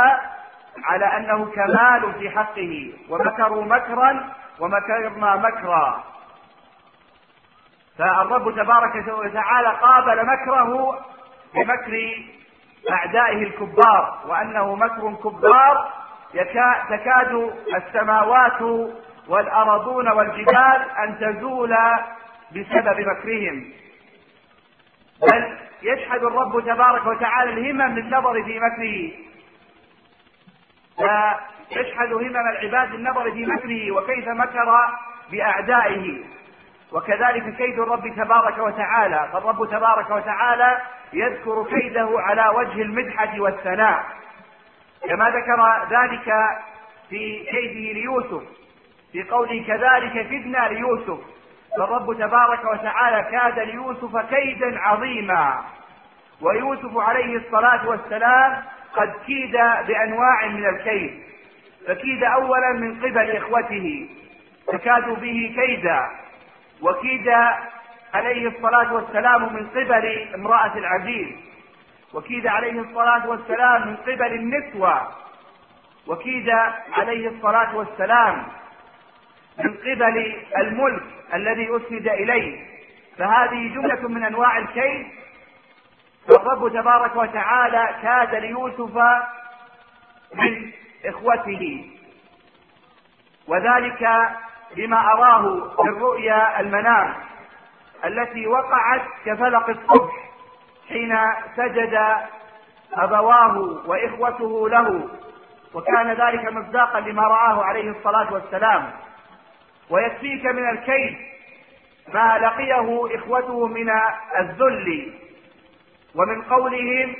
[0.83, 6.03] على أنه كمال في حقه ومكروا مكرا ومكرنا مكرا.
[7.97, 10.99] فالرب تبارك وتعالى قابل مكره
[11.53, 12.23] بمكر
[12.91, 15.91] أعدائه الكبار وأنه مكر كبار
[16.89, 18.61] تكاد السماوات
[19.27, 21.75] والأرضون والجبال أن تزول
[22.51, 23.71] بسبب مكرهم.
[25.21, 29.30] بل يشهد الرب تبارك وتعالى الهمم للنظر في مكره.
[31.69, 34.89] فيشهد همم العباد للنظر في مكره وكيف مكر
[35.31, 36.23] بأعدائه.
[36.91, 39.29] وكذلك كيد الرب تبارك وتعالى.
[39.33, 40.81] فالرب تبارك وتعالى
[41.13, 44.03] يذكر كيده على وجه المدحة والثناء.
[45.09, 46.33] كما ذكر ذلك
[47.09, 48.43] في كيده ليوسف
[49.11, 51.19] في قوله كذلك كدنا ليوسف.
[51.77, 55.63] فالرب تبارك وتعالى كاد ليوسف كيدا عظيما.
[56.41, 58.63] ويوسف عليه الصلاة والسلام
[58.95, 59.51] قد كيد
[59.87, 61.19] بأنواع من الكيد
[61.87, 64.09] فكيد أولا من قبل إخوته
[64.67, 66.09] فكادوا به كيدا
[66.81, 67.29] وكيد
[68.13, 71.27] عليه الصلاة والسلام من قبل امرأة العزيز
[72.13, 75.07] وكيد عليه الصلاة والسلام من قبل النسوة
[76.07, 76.49] وكيد
[76.97, 78.43] عليه الصلاة والسلام
[79.57, 82.59] من قبل الملك الذي أسند إليه.
[83.17, 85.07] فهذه جملة من أنواع الكيد
[86.27, 88.97] فالرب تبارك وتعالى كاد ليوسف
[90.33, 90.71] من
[91.05, 91.91] إخوته.
[93.47, 94.09] وذلك
[94.75, 97.13] بما أراه في الرؤيا المنام
[98.05, 100.13] التي وقعت كفلق الصبح
[100.89, 101.17] حين
[101.55, 101.99] سجد
[102.93, 105.09] أبواه وإخوته له
[105.73, 108.91] وكان ذلك مصداقا لما رآه عليه الصلاة والسلام.
[109.89, 111.17] ويكفيك من الكيد
[112.13, 113.89] ما لقيه إخوته من
[114.39, 115.13] الذل.
[116.15, 117.15] ومن قولهم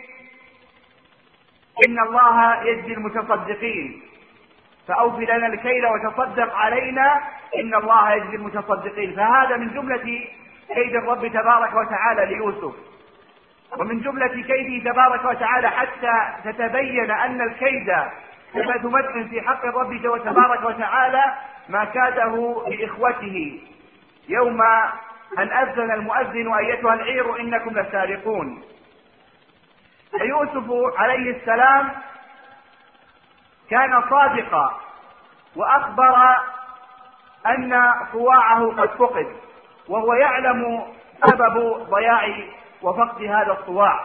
[1.87, 4.01] إن الله يجزي المتصدقين.
[4.87, 7.21] فأوف لنا الكيل وتصدق علينا
[7.55, 9.15] إن الله يجزي المتصدقين.
[9.15, 10.27] فهذا من جملة
[10.75, 12.75] كيد الرب تبارك وتعالى ليوسف.
[13.77, 16.13] ومن جملة كيده تبارك وتعالى حتى
[16.43, 17.95] تتبين أن الكيد
[18.53, 21.33] صفة مدح في حق الرب تبارك وتعالى
[21.69, 23.59] ما كاده لإخوته.
[24.29, 24.61] يوم
[25.37, 28.63] أن أذن المؤذن أيتها العير إنكم لسارقون.
[30.17, 31.89] فيوسف عليه السلام
[33.69, 34.77] كان صادقا
[35.55, 36.37] وأخبر
[37.47, 39.27] أن صواعه قد فقد
[39.87, 40.83] وهو يعلم
[41.25, 42.33] سبب ضياع
[42.81, 43.99] وفقد هذا الصواع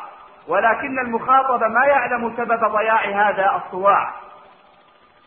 [0.48, 4.12] ولكن المخاطب ما يعلم سبب ضياع هذا الصواع.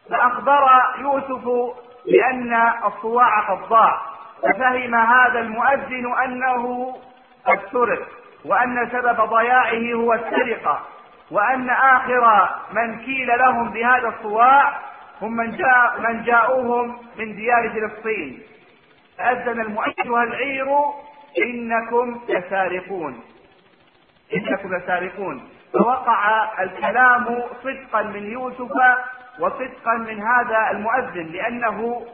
[0.09, 1.75] فأخبر يوسف
[2.05, 4.01] بأن الصواع قد ضاع
[4.43, 6.95] ففهم هذا المؤذن أنه
[7.45, 8.07] قد سرق.
[8.45, 10.81] وأن سبب ضياعه هو السرقة
[11.31, 14.79] وأن آخر من كيل لهم بهذا الصواع
[15.21, 18.41] هم من جاء من جاءوهم من ديار فلسطين.
[19.17, 20.67] فأذن المؤيد العير
[21.45, 23.23] إنكم لسارقون.
[24.35, 25.49] إنكم لسارقون.
[25.73, 28.71] فوقع الكلام صدقا من يوسف
[29.39, 32.05] وصدقا من هذا المؤذن لأنه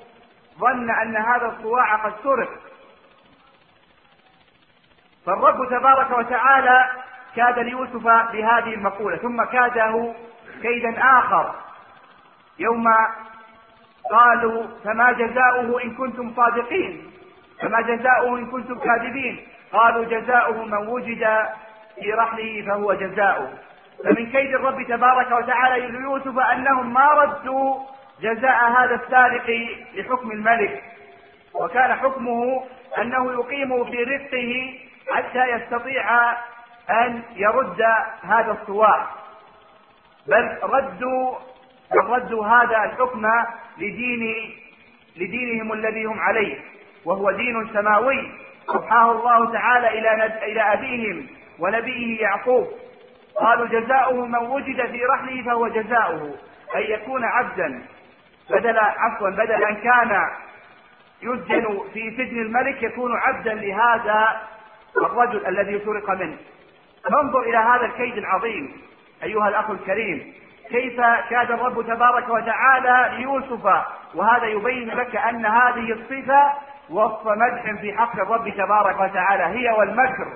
[0.59, 2.49] ظن أن هذا الصواع قد سرق.
[5.26, 6.89] فالرب تبارك وتعالى
[7.36, 10.13] كاد ليوسف بهذه المقولة ثم كاده
[10.61, 11.55] كيدا آخر.
[12.59, 12.86] يوم
[14.11, 17.11] قالوا فما جزاؤه إن كنتم صادقين؟
[17.61, 21.28] فما جزاؤه إن كنتم كاذبين؟ قالوا جزاؤه من وجد
[21.95, 23.49] في رحله فهو جزاؤه.
[24.03, 27.80] فمن كيد الرب تبارك وتعالى ليوسف أنهم ما ردوا
[28.21, 30.84] جزاء هذا السارق لحكم الملك.
[31.53, 32.63] وكان حكمه
[32.97, 34.80] أنه يقيم في رزقه
[35.12, 36.32] حتى يستطيع
[36.89, 37.82] أن يرد
[38.24, 39.08] هذا الصواع
[40.28, 41.36] بل ردوا
[41.91, 43.28] بل ردوا هذا الحكم
[43.78, 44.51] لدين
[45.18, 46.58] لدينهم الذي هم عليه
[47.06, 48.32] وهو دين سماوي.
[48.70, 51.28] أوحاه الله تعالى إلى إلى أبيهم
[51.60, 52.68] ونبيه يعقوب.
[53.36, 56.36] قالوا جزاؤه من وجد في رحله فهو جزاؤه
[56.76, 57.84] أن يكون عبدا.
[58.49, 60.22] بدل عفوا بدل أن كان
[61.22, 64.41] يسجن في سجن الملك يكون عبدا لهذا
[64.98, 66.38] الرجل الذي سرق منه.
[67.12, 68.82] فانظر إلى هذا الكيد العظيم
[69.24, 70.34] أيها الأخ الكريم.
[70.70, 73.84] كيف كاد الرب تبارك وتعالى ليوسف
[74.16, 76.54] وهذا يبين لك أن هذه الصفة
[76.89, 80.28] وصف مدح في حق الرب تبارك وتعالى هي والمكر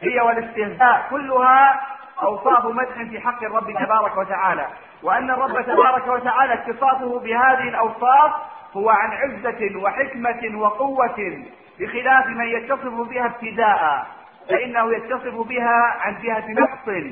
[0.00, 1.80] هي والاستهزاء كلها
[2.22, 4.66] أوصاف مدح في حق الرب تبارك وتعالى.
[5.02, 8.32] وأن الرب تبارك وتعالى اتصافه بهذه الأوصاف
[8.76, 11.44] هو عن عزة وحكمة وقوة
[11.80, 14.06] بخلاف من يتصف بها ابتداء
[14.48, 17.04] فإنه يتصف بها عن جهة نقص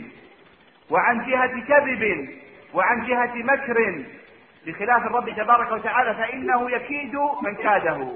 [0.90, 2.28] وعن جهة كذب
[2.74, 4.04] وعن جهة مكر.
[4.66, 8.08] بخلاف الرب تبارك وتعالى فإنه يكيد من كاده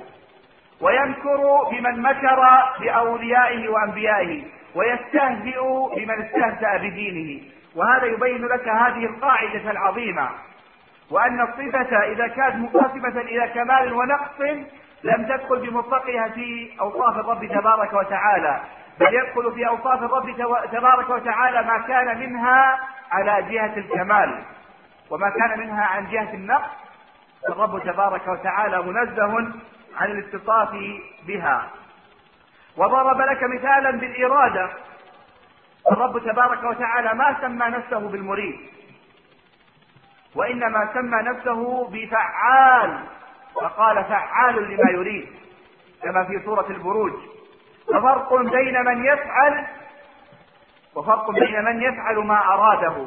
[0.80, 2.42] ويمكر بمن مكر
[2.80, 4.42] بأوليائه وأنبيائه
[4.74, 5.60] ويستهزئ
[5.96, 7.42] بمن استهزأ بدينه.
[7.74, 10.28] وهذا يبين لك هذه القاعدة العظيمة
[11.10, 14.64] وأن الصفة إذا كانت منقسمة إلى كمال ونقص
[15.04, 18.60] لم تدخل بمطلقها في أوصاف الرب تبارك وتعالى
[19.00, 20.36] بل يدخل في أوصاف الرب
[20.72, 22.80] تبارك وتعالى ما كان منها
[23.12, 24.42] على جهة الكمال
[25.10, 26.70] وما كان منها عن جهة النقص
[27.48, 29.52] فالرب تبارك وتعالى منزه
[29.96, 30.68] عن الاتصاف
[31.26, 31.70] بها.
[32.76, 34.70] وضرب لك مثالا بالإرادة
[35.92, 38.60] الرب تبارك وتعالى ما سمى نفسه بالمريد
[40.34, 42.98] وإنما سمى نفسه بفعال.
[43.54, 45.28] فقال فعال لما يريد
[46.02, 47.12] كما في سورة البروج.
[47.88, 49.66] ففرق بين من يفعل
[50.94, 53.06] وفرق بين من يفعل ما أراده.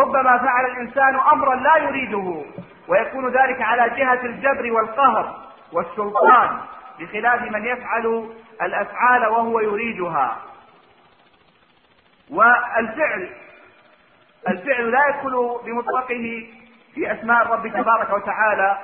[0.00, 2.44] ربما فعل الإنسان أمرا لا يريده
[2.88, 5.36] ويكون ذلك على جهة الجبر والقهر
[5.72, 6.60] والسلطان
[6.98, 8.30] بخلاف من يفعل
[8.62, 10.36] الأفعال وهو يريدها.
[12.30, 13.30] والفعل
[14.48, 16.46] الفعل لا يدخل بمطلقه
[16.96, 18.78] في أسماء الرب تبارك وتعالى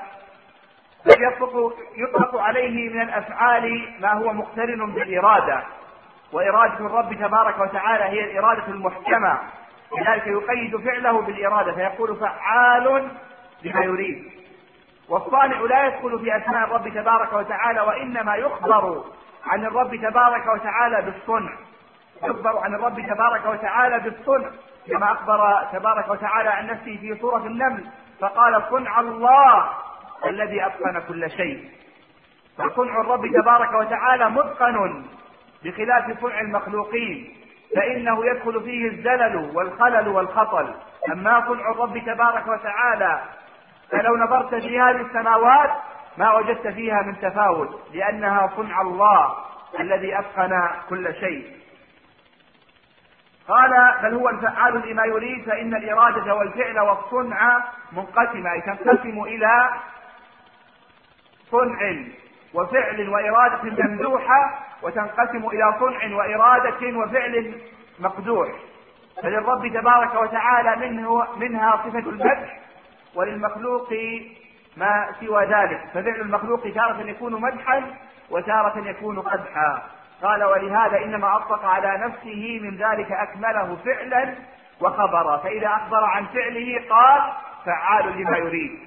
[1.06, 5.62] بل يطلق, يطلق عليه من الأفعال ما هو مقترن بالإرادة.
[6.32, 9.38] وإرادة الرب تبارك وتعالى هي الإرادة المحكمة.
[9.98, 13.08] لذلك يقيد فعله بالإرادة فيقول فعال
[13.62, 14.32] لما يريد.
[15.08, 19.04] والصانع لا يدخل في أسماء الرب تبارك وتعالى وإنما يخبر
[19.46, 21.52] عن الرب تبارك وتعالى بالصنع.
[22.22, 24.50] يخبر عن الرب تبارك وتعالى بالصنع.
[24.88, 27.84] كما أخبر تبارك وتعالى عن نفسه في سورة النمل
[28.20, 29.68] فقال صنع الله
[30.26, 31.70] الذي أتقن كل شيء.
[32.58, 35.04] فصنع الرب تبارك وتعالى متقن
[35.64, 37.34] بخلاف صنع المخلوقين
[37.76, 40.74] فإنه يدخل فيه الزلل والخلل والخطل.
[41.12, 43.22] أما صنع الرب تبارك وتعالى
[43.90, 45.70] فلو نظرت في هذه السماوات
[46.18, 49.34] ما وجدت فيها من تفاوت لأنها صنع الله
[49.80, 51.61] الذي أتقن كل شيء.
[53.48, 59.70] قال بل هو الفعال لما يريد فإن الإرادة والفعل والصنع منقسمة أي تنقسم إلى
[61.50, 61.94] صنع
[62.54, 67.54] وفعل وإرادة ممدوحة وتنقسم إلى صنع وإرادة وفعل
[68.00, 68.48] مقدوح.
[69.22, 72.60] فللرب تبارك وتعالى منه منها صفة المدح
[73.14, 73.92] وللمخلوق
[74.76, 75.80] ما سوى ذلك.
[75.94, 77.82] ففعل المخلوق تارة يكون مدحا
[78.30, 79.82] وتارة يكون قدحا.
[80.22, 84.34] قال ولهذا إنما أطلق على نفسه من ذلك أكمله فعلا
[84.80, 85.36] وخبرا.
[85.36, 87.32] فإذا أخبر عن فعله قال
[87.66, 88.78] فعال لما يريد.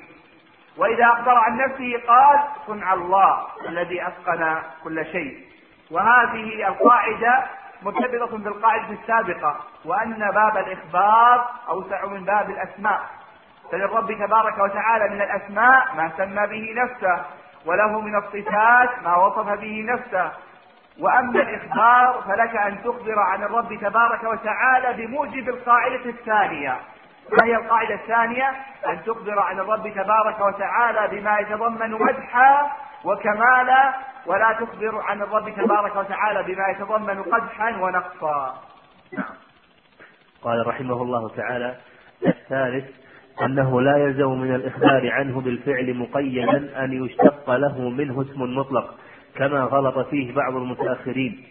[0.77, 5.45] وإذا أخبر عن نفسه قال صنع الله الذي أتقن كل شيء.
[5.91, 7.43] وهذه القاعدة
[7.81, 9.55] مرتبطة بالقاعدة السابقة
[9.85, 13.01] وأن باب الإخبار أوسع من باب الأسماء.
[13.71, 17.25] فللرب تبارك وتعالى من الأسماء ما سمى به نفسه
[17.65, 20.31] وله من الصفات ما وصف به نفسه.
[20.99, 26.79] وأما الإخبار فلك أن تخبر عن الرب تبارك وتعالى بموجب القاعدة الثانية.
[27.31, 28.49] ما هي القاعدة الثانية؟
[28.87, 32.71] أن تخبر عن الرب تبارك وتعالى بما يتضمن مدحا
[33.03, 33.93] وكمالا
[34.25, 38.55] ولا تخبر عن الرب تبارك وتعالى بما يتضمن قدحا ونقصا.
[40.43, 41.75] قال رحمه الله تعالى
[42.27, 42.85] الثالث
[43.41, 48.95] أنه لا يلزم من الإخبار عنه بالفعل مقيدا أن يشتق له منه اسم مطلق.
[49.35, 51.43] كما غلط فيه بعض المتأخرين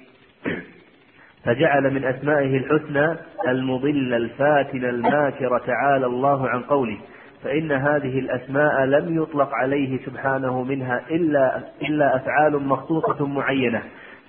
[1.44, 3.16] فجعل من أسمائه الحسنى
[3.48, 6.98] المضل الفاتن الماكر تعالى الله عن قوله
[7.44, 13.82] فإن هذه الأسماء لم يطلق عليه سبحانه منها إلا إلا أفعال مخصوصة معينة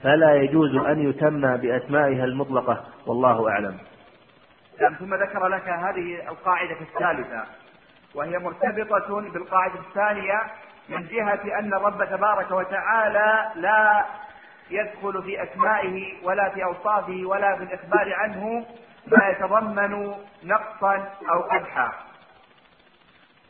[0.03, 3.77] فلا يجوز أن يتم بأسمائها المطلقة والله أعلم.
[4.81, 7.43] نعم ثم ذكر لك هذه القاعدة الثالثة
[8.15, 10.41] وهي مرتبطة بالقاعدة الثانية
[10.89, 14.05] من جهة أن الرب تبارك وتعالى لا
[14.69, 18.65] يدخل في أسمائه ولا في أوصافه ولا في الإخبار عنه
[19.07, 21.91] ما يتضمن نقصا أو قدحا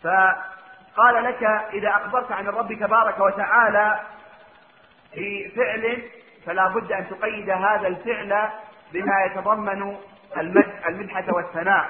[0.03, 3.99] فقال لك إذا أخبرت عن الرب تبارك وتعالى
[5.13, 6.03] في فعل
[6.45, 8.49] فلا بد أن تقيد هذا الفعل
[8.93, 9.97] بما يتضمن
[10.87, 11.89] المدحة والثناء.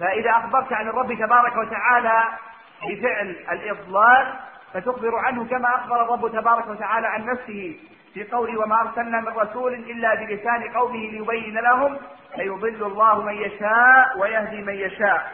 [0.00, 2.24] فإذا أخبرت عن الرب تبارك وتعالى
[2.88, 4.34] بفعل الإضلال
[4.72, 7.76] فتخبر عنه كما أخبر الرب تبارك وتعالى عن نفسه
[8.14, 11.98] في قوله وما أرسلنا من رسول إلا بلسان قومه ليبين لهم
[12.34, 15.32] فيضل الله من يشاء ويهدي من يشاء.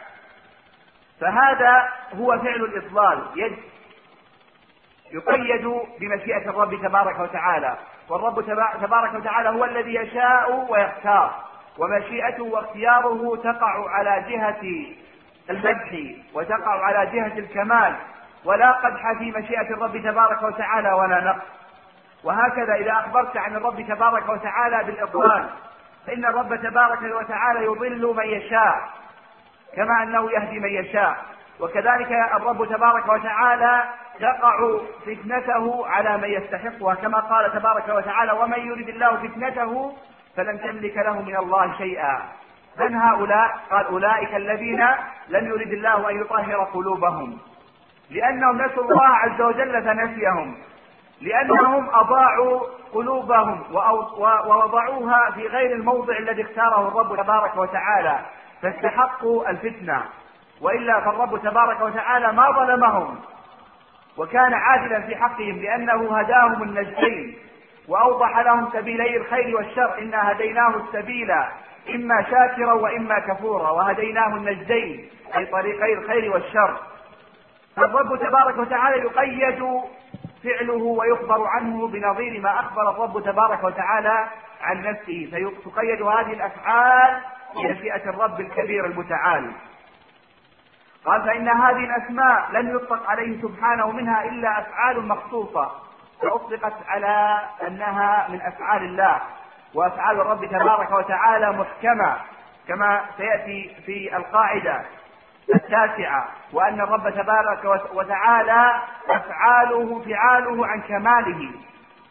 [1.21, 3.57] فهذا هو فعل الإضلال يد
[5.11, 5.65] يقيد
[5.99, 7.77] بمشيئة الرب تبارك وتعالى.
[8.09, 8.45] والرب
[8.81, 14.85] تبارك وتعالى هو الذي يشاء ويختار ومشيئته واختياره تقع على جهة
[15.49, 17.95] المدح وتقع على جهة الكمال
[18.45, 21.45] ولا قدح في مشيئة الرب تبارك وتعالى ولا نقص.
[22.23, 25.49] وهكذا إذا أخبرت عن الرب تبارك وتعالى بالإضلال
[26.07, 28.89] فإن الرب تبارك وتعالى يضل من يشاء
[29.75, 31.17] كما أنه يهدي من يشاء.
[31.59, 33.83] وكذلك الرب تبارك وتعالى
[34.19, 39.95] تقع فتنته على من يستحقها كما قال تبارك وتعالى ومن يرد الله فتنته
[40.37, 42.21] فلن تملك له من الله شيئا.
[42.79, 44.85] من هؤلاء؟ قال أولئك الذين
[45.29, 47.37] لم يرد الله أن يطهر قلوبهم.
[48.09, 50.57] لأنهم نسوا الله عز وجل فنسيهم.
[51.21, 52.59] لأنهم أضاعوا
[52.93, 53.63] قلوبهم
[54.45, 58.19] ووضعوها في غير الموضع الذي اختاره الرب تبارك وتعالى.
[58.61, 60.03] فاستحقوا الفتنة.
[60.61, 63.19] وإلا فالرب تبارك وتعالى ما ظلمهم.
[64.17, 67.37] وكان عادلا في حقهم لأنه هداهم النجدين.
[67.87, 69.99] وأوضح لهم سبيلي الخير والشر.
[69.99, 71.31] إنا هديناه السبيل.
[71.95, 76.77] إما شاكرا وإما كفورا وهديناه النجدين أي طريقي الخير والشر.
[77.75, 79.81] فالرب تبارك وتعالى يقيد
[80.43, 84.27] فعله ويخبر عنه بنظير ما أخبر الرب تبارك وتعالى
[84.61, 85.29] عن نفسه.
[85.65, 87.21] فتقيد هذه الأفعال
[87.55, 89.51] بمشيئة الرب الكبير المتعال.
[91.05, 95.71] قال فإن هذه الأسماء لم يطلق عليه سبحانه منها إلا أفعال مخصوصة
[96.21, 99.21] فأطلقت على أنها من أفعال الله.
[99.73, 102.15] وأفعال الرب تبارك وتعالى محكمة
[102.67, 104.81] كما سيأتي في القاعدة
[105.55, 111.51] التاسعة وأن الرب تبارك وتعالى أفعاله فعاله عن كماله.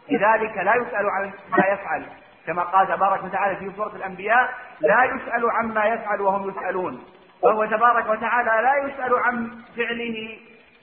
[0.09, 2.05] لذلك لا يسأل عن ما يفعل
[2.47, 7.03] كما قال تبارك وتعالى في سورة الأنبياء لا يسأل عما يفعل وهم يسألون.
[7.43, 10.37] وهو تبارك وتعالى لا يسأل عن فعله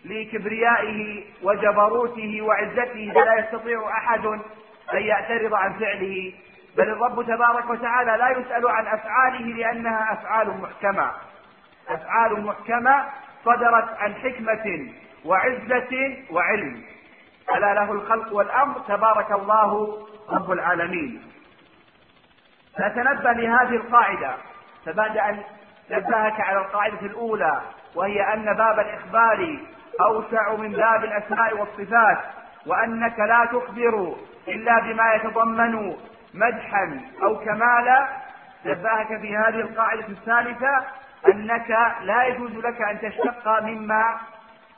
[0.05, 4.27] لكبريائه وجبروته وعزته فلا يستطيع أحد
[4.95, 6.33] أن يعترض عن فعله.
[6.77, 11.11] بل الرب تبارك وتعالى لا يسأل عن أفعاله لأنها أفعال محكمة.
[11.89, 13.05] أفعال محكمة
[13.45, 14.93] صدرت عن حكمة
[15.25, 16.83] وعزة وعلم.
[17.57, 19.99] ألا له الخلق والأمر؟ تبارك الله
[20.31, 21.23] رب العالمين.
[22.81, 24.35] نتنبه لهذه القاعدة.
[24.87, 25.43] فبعد أن
[25.91, 27.61] نبهك على القاعدة الأولى
[27.95, 29.59] وهي أن باب الإخبار
[30.01, 32.19] أوسع من باب الأسماء والصفات
[32.67, 34.17] وأنك لا تخبر
[34.49, 35.97] إلا بما يتضمن
[36.37, 38.09] مدحا أو كمالا
[38.67, 40.85] نبهك في هذه القاعدة الثالثة
[41.29, 41.71] أنك
[42.03, 44.17] لا يجوز لك أن تشتق مما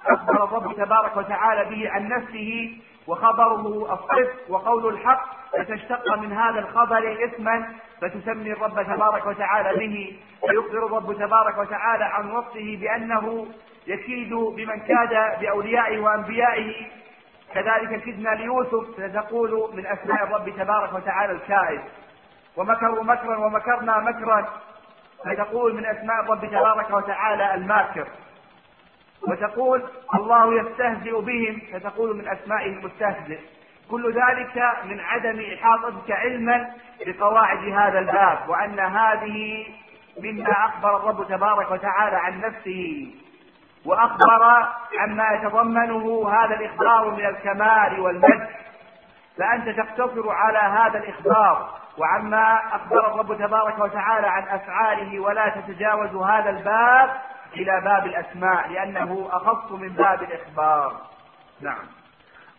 [0.07, 5.39] أخبر الرب تبارك وتعالى به عن نفسه وخبره الصدق وقول الحق.
[5.53, 10.19] فتشتق من هذا الخبر إثما فتسمي الرب تبارك وتعالى به.
[10.43, 13.47] ويخبر الرب تبارك وتعالى عن وصفه بأنه
[13.87, 16.87] يكيد بمن كاد بأوليائه وأنبيائه
[17.55, 21.81] كذلك كدنا ليوسف فتقول من أسماء الرب تبارك وتعالى الكائد
[22.57, 24.49] ومكروا مكرا ومكرنا مكرا
[25.25, 28.09] فتقول من أسماء الرب تبارك وتعالى الماكر.
[29.29, 29.83] وتقول
[30.15, 33.39] الله يستهزئ بهم فتقول من أسمائه المستهزئ.
[33.91, 36.71] كل ذلك من عدم إحاطتك علما
[37.07, 39.67] بقواعد هذا الباب وأن هذه
[40.23, 43.11] مما أخبر الرب تبارك وتعالى عن نفسه.
[43.89, 44.45] وأخبر
[44.99, 48.49] عما يتضمنه هذا الإخبار من الكمال والمجد
[49.39, 56.51] فأنت تقتصر على هذا الإخبار وعما أخبر الرب تبارك وتعالى عن أفعاله ولا تتجاوز هذا
[56.51, 57.11] الباب
[57.57, 60.93] إلى باب الأسماء لأنه أخص من باب الإخبار.
[61.61, 61.87] نعم.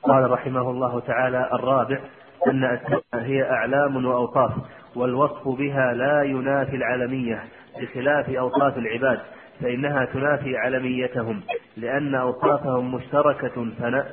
[0.04, 2.00] قال رحمه الله تعالى الرابع
[2.48, 4.52] أن أسماء هي أعلام وأوصاف
[4.96, 7.44] والوصف بها لا ينافي العلمية
[7.82, 9.20] بخلاف أوصاف العباد.
[9.62, 11.42] فإنها تنافي علميتهم
[11.78, 14.12] لأن أوصافهم مشتركة فنا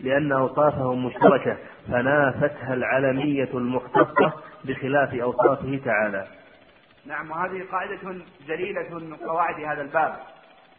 [0.00, 1.56] لأن أوصافهم مشتركة
[1.88, 4.32] فنافتها العلمية المختصة
[4.64, 6.26] بخلاف أوصافه تعالى.
[7.06, 10.16] نعم وهذه قاعدة جليلة من قواعد هذا الباب.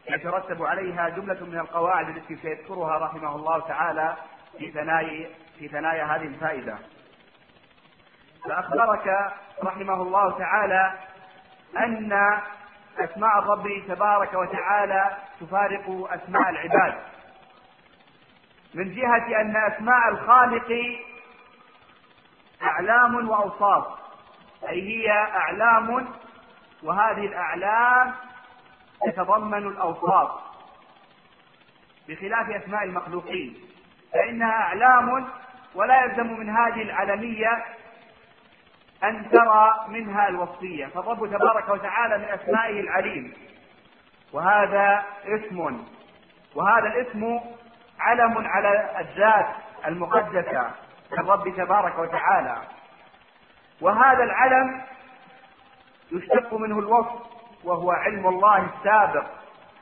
[0.10, 4.16] يترتب عليها جملة من القواعد التي سيذكرها رحمه الله تعالى
[4.58, 6.78] في ثنايا في ثنايا هذه الفائدة.
[8.46, 10.94] فأخبرك رحمه الله تعالى
[11.78, 12.14] أن
[13.00, 16.94] أسماء الرب تبارك وتعالى تفارق أسماء العباد.
[18.74, 20.98] من جهة أن أسماء الخالق
[22.64, 23.86] أعلام وأوصاف
[24.70, 26.08] أي هي أعلام
[26.84, 28.14] وهذه الأعلام
[29.06, 30.32] تتضمن الأوصاف
[32.10, 33.58] بخلاف أسماء المخلوقين.
[34.14, 35.28] فإنها أعلام
[35.76, 37.66] ولا يلزم من هذه العلمية
[39.04, 43.34] أن ترى منها الوصفية فالرب تبارك وتعالى من أسمائه العليم.
[44.34, 45.84] وهذا اسم
[46.56, 47.40] وهذا الاسم
[48.00, 49.48] علم على الذات
[49.88, 50.72] المقدسة
[51.12, 52.58] للرب تبارك وتعالى.
[53.82, 54.82] وهذا العلم
[56.12, 57.22] يشتق منه الوصف
[57.64, 59.26] وهو علم الله السابق.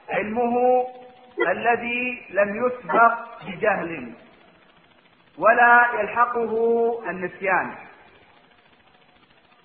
[0.10, 0.86] علمه
[1.48, 3.14] الذي لم يسبق
[3.48, 4.14] بجهل
[5.38, 6.54] ولا يلحقه
[7.10, 7.87] النسيان.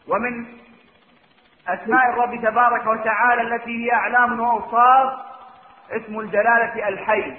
[0.09, 0.47] ومن
[1.69, 5.13] أسماء الرب تبارك وتعالى التي هي أعلام وأوصاف
[5.91, 7.37] اسم الجلالة الحي.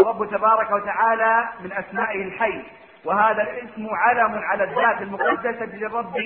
[0.00, 2.62] الرب تبارك وتعالى من أسمائه الحي.
[3.04, 6.16] وهذا الاسم علم على الذات المقدسة للرب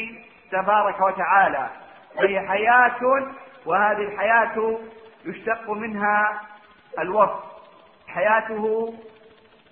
[0.51, 1.71] تبارك وتعالى.
[2.17, 3.27] وهي حياة
[3.67, 4.79] وهذه الحياة
[5.25, 6.41] يشتق منها
[6.99, 7.53] الوصف.
[8.09, 8.95] حياته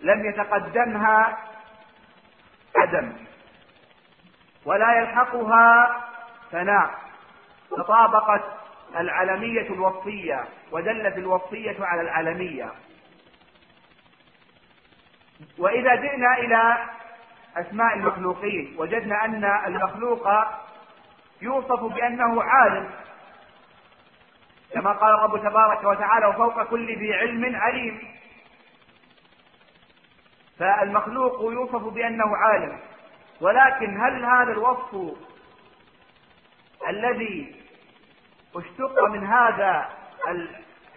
[0.01, 1.39] لم يتقدمها
[2.77, 3.13] عدم
[4.65, 6.01] ولا يلحقها
[6.51, 6.91] فناء
[7.71, 8.43] تطابقت
[8.97, 12.73] العلمية الوصفية ودلت الوصفية على العلمية.
[15.59, 16.89] وإذا جئنا إلى
[17.57, 20.29] أسماء المخلوقين وجدنا أن المخلوق
[21.43, 22.91] يوصف بأنه عالم.
[24.73, 28.01] كما قال الرب تبارك وتعالى وفوق كل ذي علم عليم.
[30.59, 32.79] فالمخلوق يوصف بأنه عالم.
[33.41, 35.17] ولكن هل هذا الوصف
[36.89, 37.61] الذي
[38.57, 39.89] اشتق من هذا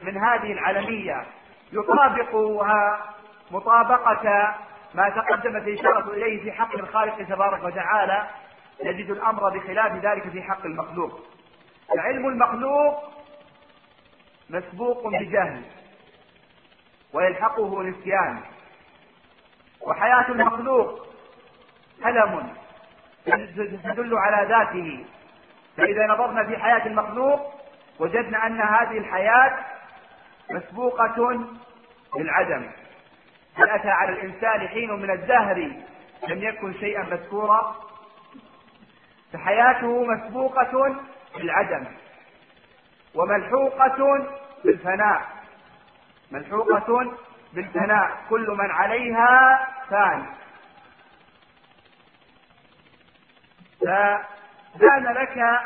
[0.04, 1.26] من هذه العلمية
[1.72, 3.10] يطابقها
[3.52, 4.56] مطابقة
[4.94, 8.28] ما تقدمت الإشارة إليه في حق الخالق تبارك وتعالى
[8.84, 11.20] نجد الأمر بخلاف ذلك في حق المخلوق.
[11.96, 13.04] فعلم المخلوق
[14.50, 15.62] مسبوق بجهل
[17.14, 18.42] ويلحقه نسيان
[19.82, 21.13] وحياة المخلوق
[22.06, 22.54] ألم
[23.84, 25.06] تدل على ذاته.
[25.78, 27.54] فإذا نظرنا في حياة المخلوق
[28.00, 29.58] وجدنا أن هذه الحياة
[30.52, 31.46] مسبوقة
[32.16, 32.70] بالعدم
[33.56, 35.58] هل أتى على الإنسان حين من الدهر
[36.28, 37.76] لم يكن شيئا مذكورا؟
[39.34, 40.96] فحياته مسبوقة
[41.36, 41.86] بالعدم
[43.16, 44.28] وملحوقة
[44.66, 45.22] بالفناء.
[46.32, 47.12] ملحوقة
[47.54, 50.26] بالفناء كل من عليها فان.
[53.86, 55.60] فبان لك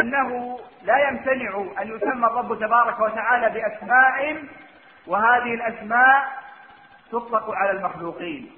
[0.00, 4.44] أنه لا يمتنع أن يسمى الرب تبارك وتعالى بأسماء
[5.06, 6.24] وهذه الأسماء
[7.12, 8.50] تطلق على المخلوقين.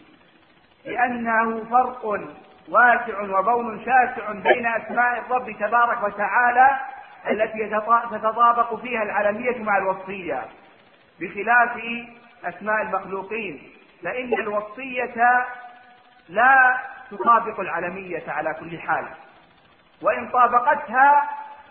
[0.84, 2.04] لأنه فرق
[2.68, 6.78] واسع وبون شاسع بين أسماء الرب تبارك وتعالى
[7.30, 7.68] التي
[8.10, 10.44] تتطابق فيها العلمية مع الوصفية
[11.20, 11.80] بخلاف
[12.44, 13.70] أسماء المخلوقين.
[14.04, 15.46] فإن الوصفية
[16.28, 16.78] لا
[17.10, 19.08] تطابق العلمية على كل حال.
[20.02, 21.30] وإن طابقتها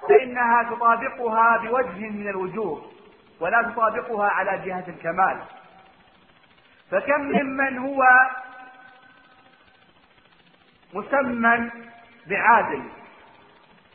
[0.09, 2.91] فإنها تطابقها بوجه من الوجوه
[3.39, 5.39] ولا تطابقها على جهة الكمال.
[6.91, 8.03] فكم ممن هو
[10.93, 11.71] مسمى
[12.27, 12.83] بعادل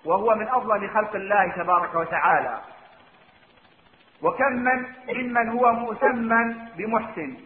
[0.05, 2.61] وهو من أفضل خلق الله تبارك وتعالى.
[4.23, 7.37] وكم من ممن هو مسمى بمحسن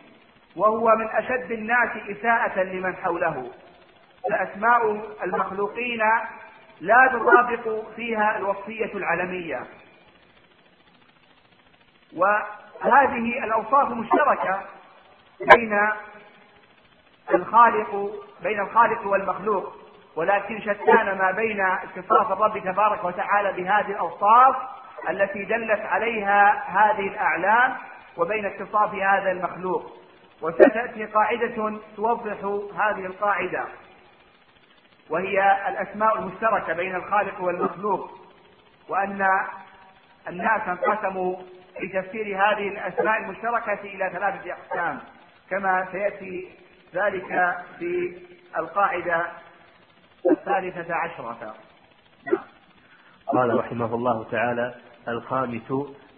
[0.57, 3.51] وهو من أشد الناس إساءة لمن حوله.
[4.31, 6.01] فأسماء المخلوقين
[6.81, 9.67] لا تطابق فيها الوصفية العلمية.
[12.17, 14.61] وهذه الأوصاف مشتركة
[15.55, 15.79] بين
[17.35, 18.11] الخالق
[18.43, 19.77] بين الخالق والمخلوق.
[20.17, 24.57] ولكن شتان ما بين اتصاف الرب تبارك وتعالى بهذه الأوصاف
[25.11, 27.77] التي دلت عليها هذه الأعلام
[28.17, 29.93] وبين اتصاف هذا المخلوق.
[30.43, 32.37] وستأتي قاعدة توضح
[32.79, 33.65] هذه القاعدة.
[35.10, 38.10] وهي الأسماء المشتركة بين الخالق والمخلوق
[38.89, 39.26] وأن
[40.28, 41.36] الناس انقسموا
[41.81, 45.01] في تفسير هذه الأسماء المشتركة إلى ثلاثة أقسام
[45.51, 46.48] كما سيأتي
[46.94, 48.18] ذلك في
[48.59, 49.26] القاعدة
[50.31, 51.55] الثالثة عشرة.
[53.26, 54.74] قال رحمه الله تعالى
[55.09, 55.72] الخامس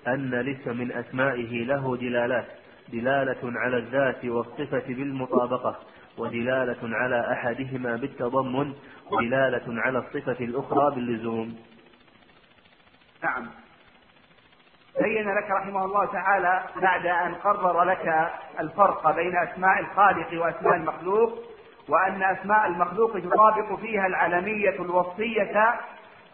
[0.07, 2.47] أن الاسم من أسمائه له دلالات
[2.89, 5.77] دلالة على الذات والصفة بالمطابقة.
[6.19, 8.75] ودلالة على أحدهما بالتضمن
[9.11, 11.57] ودلالة على الصفة الأخرى باللزوم.
[13.23, 13.47] نعم.
[15.01, 18.31] بين لك رحمه الله تعالى بعد أن قرر لك
[18.61, 21.39] الفرق بين أسماء الخالق وأسماء المخلوق
[21.89, 25.81] وأن أسماء المخلوق تطابق فيها العلمية الوصفية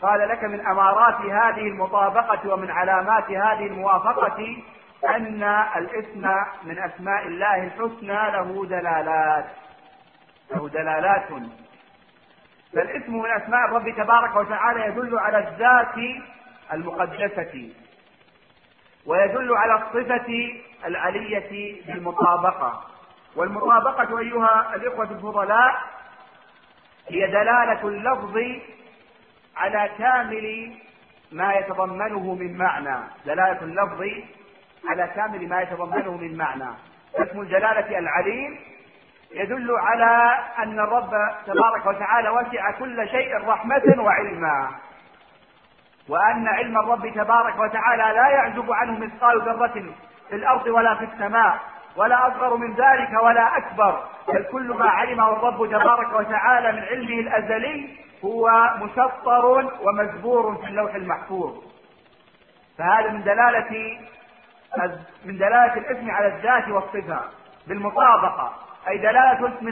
[0.02, 4.56] قال لك من أمارات هذه المطابقة ومن علامات هذه الموافقة
[5.16, 5.42] أن
[5.76, 6.28] الاسم
[6.64, 9.44] من أسماء الله الحسنى له دلالات.
[10.54, 11.28] له دلالات.
[12.72, 16.22] فالاسم من أسماء الرب تبارك وتعالى يدل على الذات
[16.72, 17.70] المقدسة
[19.06, 22.84] ويدل على الصفة العلية بالمطابقة.
[23.36, 25.82] والمطابقة أيها الإخوة الفضلاء
[27.08, 28.38] هي دلالة اللفظ
[29.56, 30.72] على كامل
[31.32, 32.96] ما يتضمنه من معنى.
[33.26, 34.02] دلالة اللفظ
[34.88, 36.70] على كامل ما يتضمنه من معنى.
[37.14, 38.58] اسم الجلالة العليم
[39.34, 41.10] يدل على أن الرب
[41.46, 44.70] تبارك وتعالى وسع كل شيء رحمة وعلما.
[46.08, 49.84] وأن علم الرب تبارك وتعالى لا يعزب عنه مثقال ذرة
[50.28, 51.58] في الأرض ولا في السماء
[51.96, 54.02] ولا أصغر من ذلك ولا أكبر.
[54.28, 57.88] بل كل ما علمه الرب تبارك وتعالى من علمه الأزلي
[58.24, 61.64] هو مسطر ومزبور في اللوح المحفوظ.
[62.78, 63.98] فهذا من دلالة
[65.24, 67.20] من دلالة الاسم على الذات والصفة
[67.66, 68.52] بالمطابقة.
[68.88, 69.70] أي دلالة اسم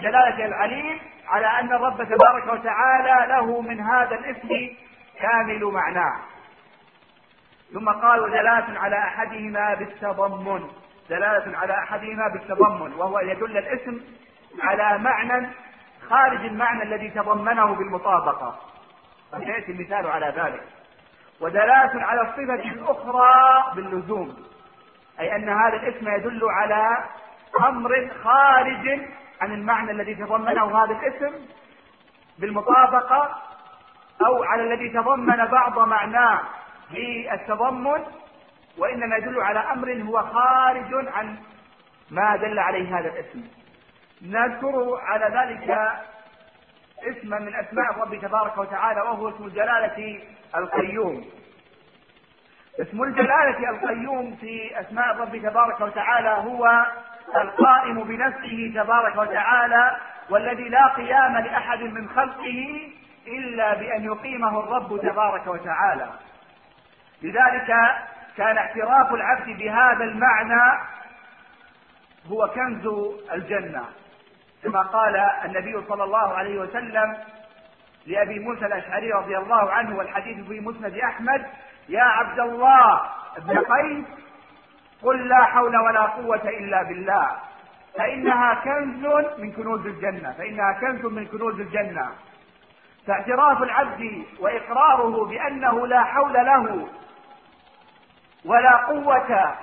[0.00, 4.76] دلالة العليم على أن الرب تبارك وتعالى له من هذا الاسم
[5.20, 6.16] كامل معناه.
[7.72, 10.70] ثم قال دلالة على أحدهما بالتضمن.
[11.10, 14.00] دلالة على أحدهما بالتضمن وهو يدل الاسم
[14.62, 15.48] على معنى
[16.08, 18.58] خارج المعنى الذي تضمنه بالمطابقة.
[19.32, 20.62] وسيأتي المثال على ذلك.
[21.40, 24.36] ودلالة على الصفة الأخرى باللزوم
[25.20, 27.04] أي أن هذا الاسم يدل على
[27.60, 29.00] أمر خارج
[29.40, 31.46] عن المعنى الذي تضمنه هذا الاسم
[32.38, 33.38] بالمطابقة
[34.26, 36.40] أو على الذي تضمن بعض معناه
[36.90, 38.02] بالتضمن
[38.78, 41.36] وإنما يدل على أمر هو خارج عن
[42.10, 43.44] ما دل عليه هذا الاسم.
[44.22, 45.78] نذكر على ذلك
[47.02, 50.20] اسما من أسماء الرب تبارك وتعالى وهو اسم الجلالة
[50.56, 51.24] القيوم.
[52.80, 56.86] اسم الجلالة القيوم في أسماء الرب تبارك وتعالى هو
[57.36, 59.96] القائم بنفسه تبارك وتعالى
[60.30, 62.90] والذي لا قيام لأحد من خلقه
[63.26, 66.10] إلا بأن يقيمه الرب تبارك وتعالى.
[67.22, 67.74] لذلك
[68.36, 70.80] كان اعتراف العبد بهذا المعنى
[72.30, 72.86] هو كنز
[73.32, 73.84] الجنة.
[74.62, 77.16] كما قال النبي صلى الله عليه وسلم
[78.06, 81.46] لأبي موسى الأشعري رضي الله عنه والحديث في مسند أحمد
[81.88, 83.00] يا عبد الله
[83.36, 84.06] ابن قيس
[85.02, 87.36] قل لا حول ولا قوة إلا بالله.
[87.98, 89.06] فإنها كنز
[89.38, 90.32] من كنوز الجنة.
[90.38, 92.08] فإنها كنز من كنوز الجنة.
[93.06, 96.88] فاعتراف العبد وإقراره بأنه لا حول له
[98.44, 99.54] ولا قوة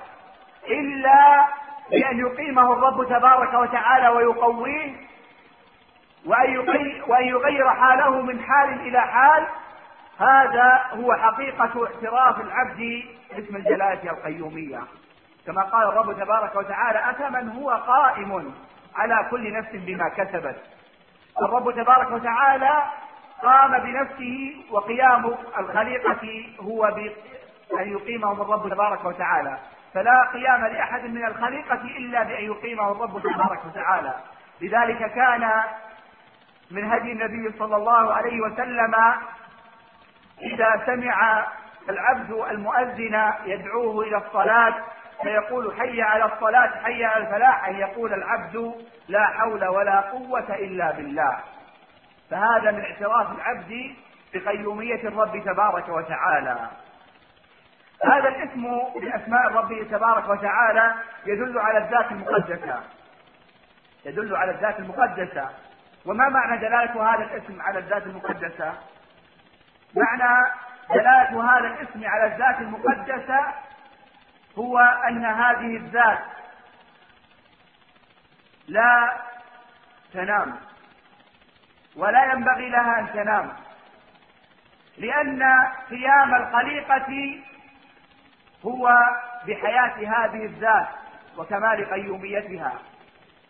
[0.67, 1.47] إلا
[1.91, 4.95] بأن يقيمه الرب تبارك وتعالى ويقويه
[7.07, 9.47] وأن يغير حاله من حال إلى حال.
[10.19, 14.79] هذا هو حقيقة اعتراف العبد باسم الجلالة القيومية.
[15.49, 18.53] كما قال الرب تبارك وتعالى أفمن هو قائم
[18.95, 20.55] على كل نفس بما كسبت؟
[21.41, 22.83] الرب تبارك وتعالى
[23.43, 29.57] قام بنفسه وقيام الخليقة هو بأن يقيمهم الرب تبارك وتعالى.
[29.93, 34.13] فلا قيام لأحد من الخليقة إلا بأن يقيمه الرب تبارك وتعالى.
[34.61, 35.51] لذلك كان
[36.71, 38.95] من هدي النبي صلى الله عليه وسلم
[40.41, 41.45] إذا سمع
[41.89, 44.75] العبد المؤذن يدعوه إلى الصلاة
[45.23, 48.73] فيقول حي على الصلاة حي على الفلاح أن يقول العبد
[49.07, 51.39] لا حول ولا قوة إلا بالله.
[52.29, 53.95] فهذا من اعتراف العبد
[54.33, 56.69] بقيومية الرب تبارك وتعالى.
[58.05, 58.63] هذا الاسم
[59.01, 60.93] من اسماء الرب تبارك وتعالى
[61.25, 62.83] يدل على الذات المقدسة.
[64.05, 65.49] يدل على الذات المقدسة.
[66.05, 68.73] وما معنى دلالة هذا الاسم على الذات المقدسة؟
[69.95, 70.51] معنى
[70.89, 73.39] دلالة هذا الاسم على الذات المقدسة
[74.59, 76.19] هو أن هذه الذات
[78.67, 79.17] لا
[80.13, 80.55] تنام
[81.95, 83.53] ولا ينبغي لها أن تنام
[84.97, 85.43] لأن
[85.89, 87.39] قيام الخليقة
[88.65, 88.91] هو
[89.47, 90.87] بحياة هذه الذات
[91.37, 92.73] وكمال قيوميتها.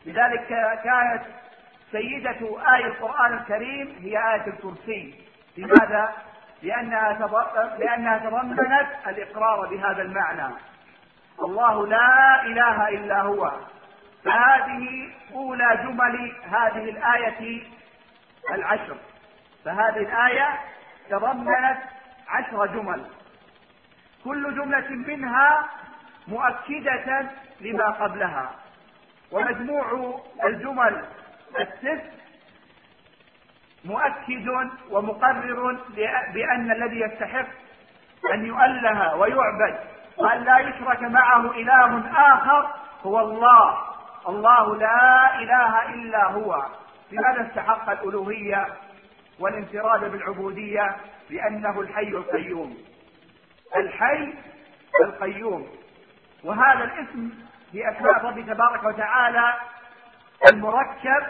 [0.06, 0.48] لذلك
[0.84, 1.24] كانت
[1.92, 5.26] سيدة آية القرآن الكريم هي آية الكرسي.
[5.58, 6.14] لماذا؟
[6.64, 7.14] لأنها
[7.80, 10.54] لأنها تضمنت الإقرار بهذا المعنى.
[11.44, 13.52] الله لا إله إلا هو.
[14.26, 17.64] فهذه أولى جمل هذه الآية
[18.52, 18.98] العشر.
[19.66, 20.60] فهذه الآية
[21.10, 21.78] تضمنت
[22.28, 23.06] عشر جمل.
[24.24, 25.70] كل جملة منها
[26.28, 27.30] مؤكدة
[27.62, 28.52] لما قبلها.
[29.32, 31.06] ومجموع الجمل
[31.60, 32.04] الست
[33.86, 34.48] مؤكد
[34.90, 35.78] ومقرر
[36.34, 37.48] بأن الذي يستحق
[38.34, 39.89] أن يؤله ويعبد.
[40.20, 42.70] وأن لا يشرك معه إله آخر
[43.06, 43.78] هو الله.
[44.28, 46.66] الله لا إله إلا هو.
[47.12, 48.68] لماذا استحق الألوهية
[49.40, 50.96] والانفراد بالعبودية؟
[51.30, 52.78] لأنه الحي القيوم.
[53.76, 54.34] الحي
[55.04, 55.68] القيوم.
[56.44, 57.30] وهذا الاسم
[57.72, 59.54] في اسماء الرب تبارك وتعالى
[60.52, 61.24] المركب.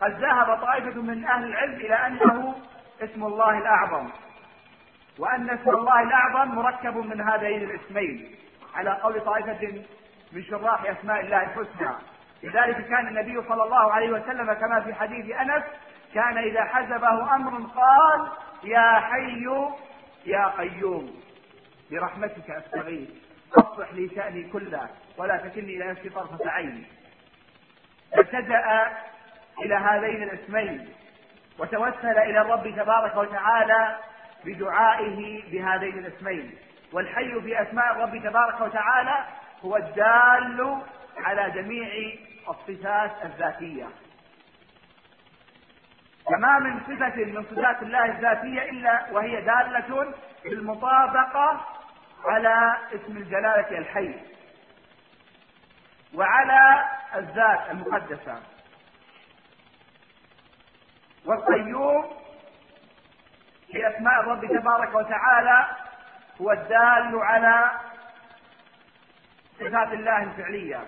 [0.00, 2.54] قد ذهب طائفة من أهل العلم إلى أنه
[3.02, 4.10] اسم الله الأعظم.
[5.18, 8.36] وأن اسم الله الأعظم مركب من هذين الاسمين
[8.74, 9.84] على قول طائفة
[10.32, 11.94] من شراح أسماء الله الحسنى.
[12.42, 15.62] لذلك كان النبي صلى الله عليه وسلم كما في حديث أنس
[16.14, 18.28] كان إذا حزبه أمر قال
[18.64, 19.46] يا حي
[20.26, 21.14] يا قيوم
[21.90, 23.08] برحمتك أستغيث
[23.58, 26.86] أصلح لي شأني كله ولا تكلني إلى نفسي طرفة عين.
[28.16, 28.92] فالتجأ
[29.62, 30.88] إلى هذين الاسمين
[31.58, 33.96] وتوسل إلى الرب تبارك وتعالى
[34.44, 36.58] بدعائه بهذين الاسمين.
[36.92, 39.24] والحي في أسماء الرب تبارك وتعالى
[39.64, 40.82] هو الدال
[41.16, 42.16] على جميع
[42.48, 43.88] الصفات الذاتية.
[46.26, 50.14] فما من صفة من صفات الله الذاتية إلا وهي دالة
[50.44, 51.66] بالمطابقة
[52.24, 54.14] على اسم الجلالة الحي
[56.14, 58.42] وعلى الذات المقدسة.
[61.26, 62.04] والقيوم
[63.72, 65.66] في أسماء الرب تبارك وتعالى
[66.40, 67.70] هو الدال على
[69.60, 70.84] صفات الله الفعلية.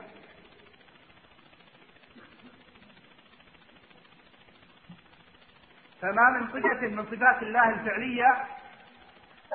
[6.03, 8.45] فما من صفة من صفات الله الفعلية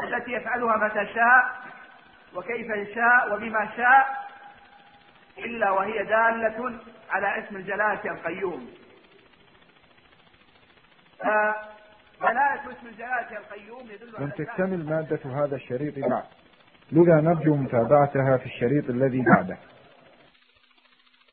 [0.04, 1.60] التي يفعلها متى شاء
[2.34, 4.30] وكيف يشاء وبما شاء
[5.38, 6.80] إلا وهي دالة
[7.10, 8.74] على اسم الجلالة القيوم.
[12.20, 16.24] فدلالة اسم الجلالة القيوم يدل على لم تكتمل مادة هذا الشريط بعد
[16.92, 19.58] لذا نرجو متابعتها في الشريط الذي بعده.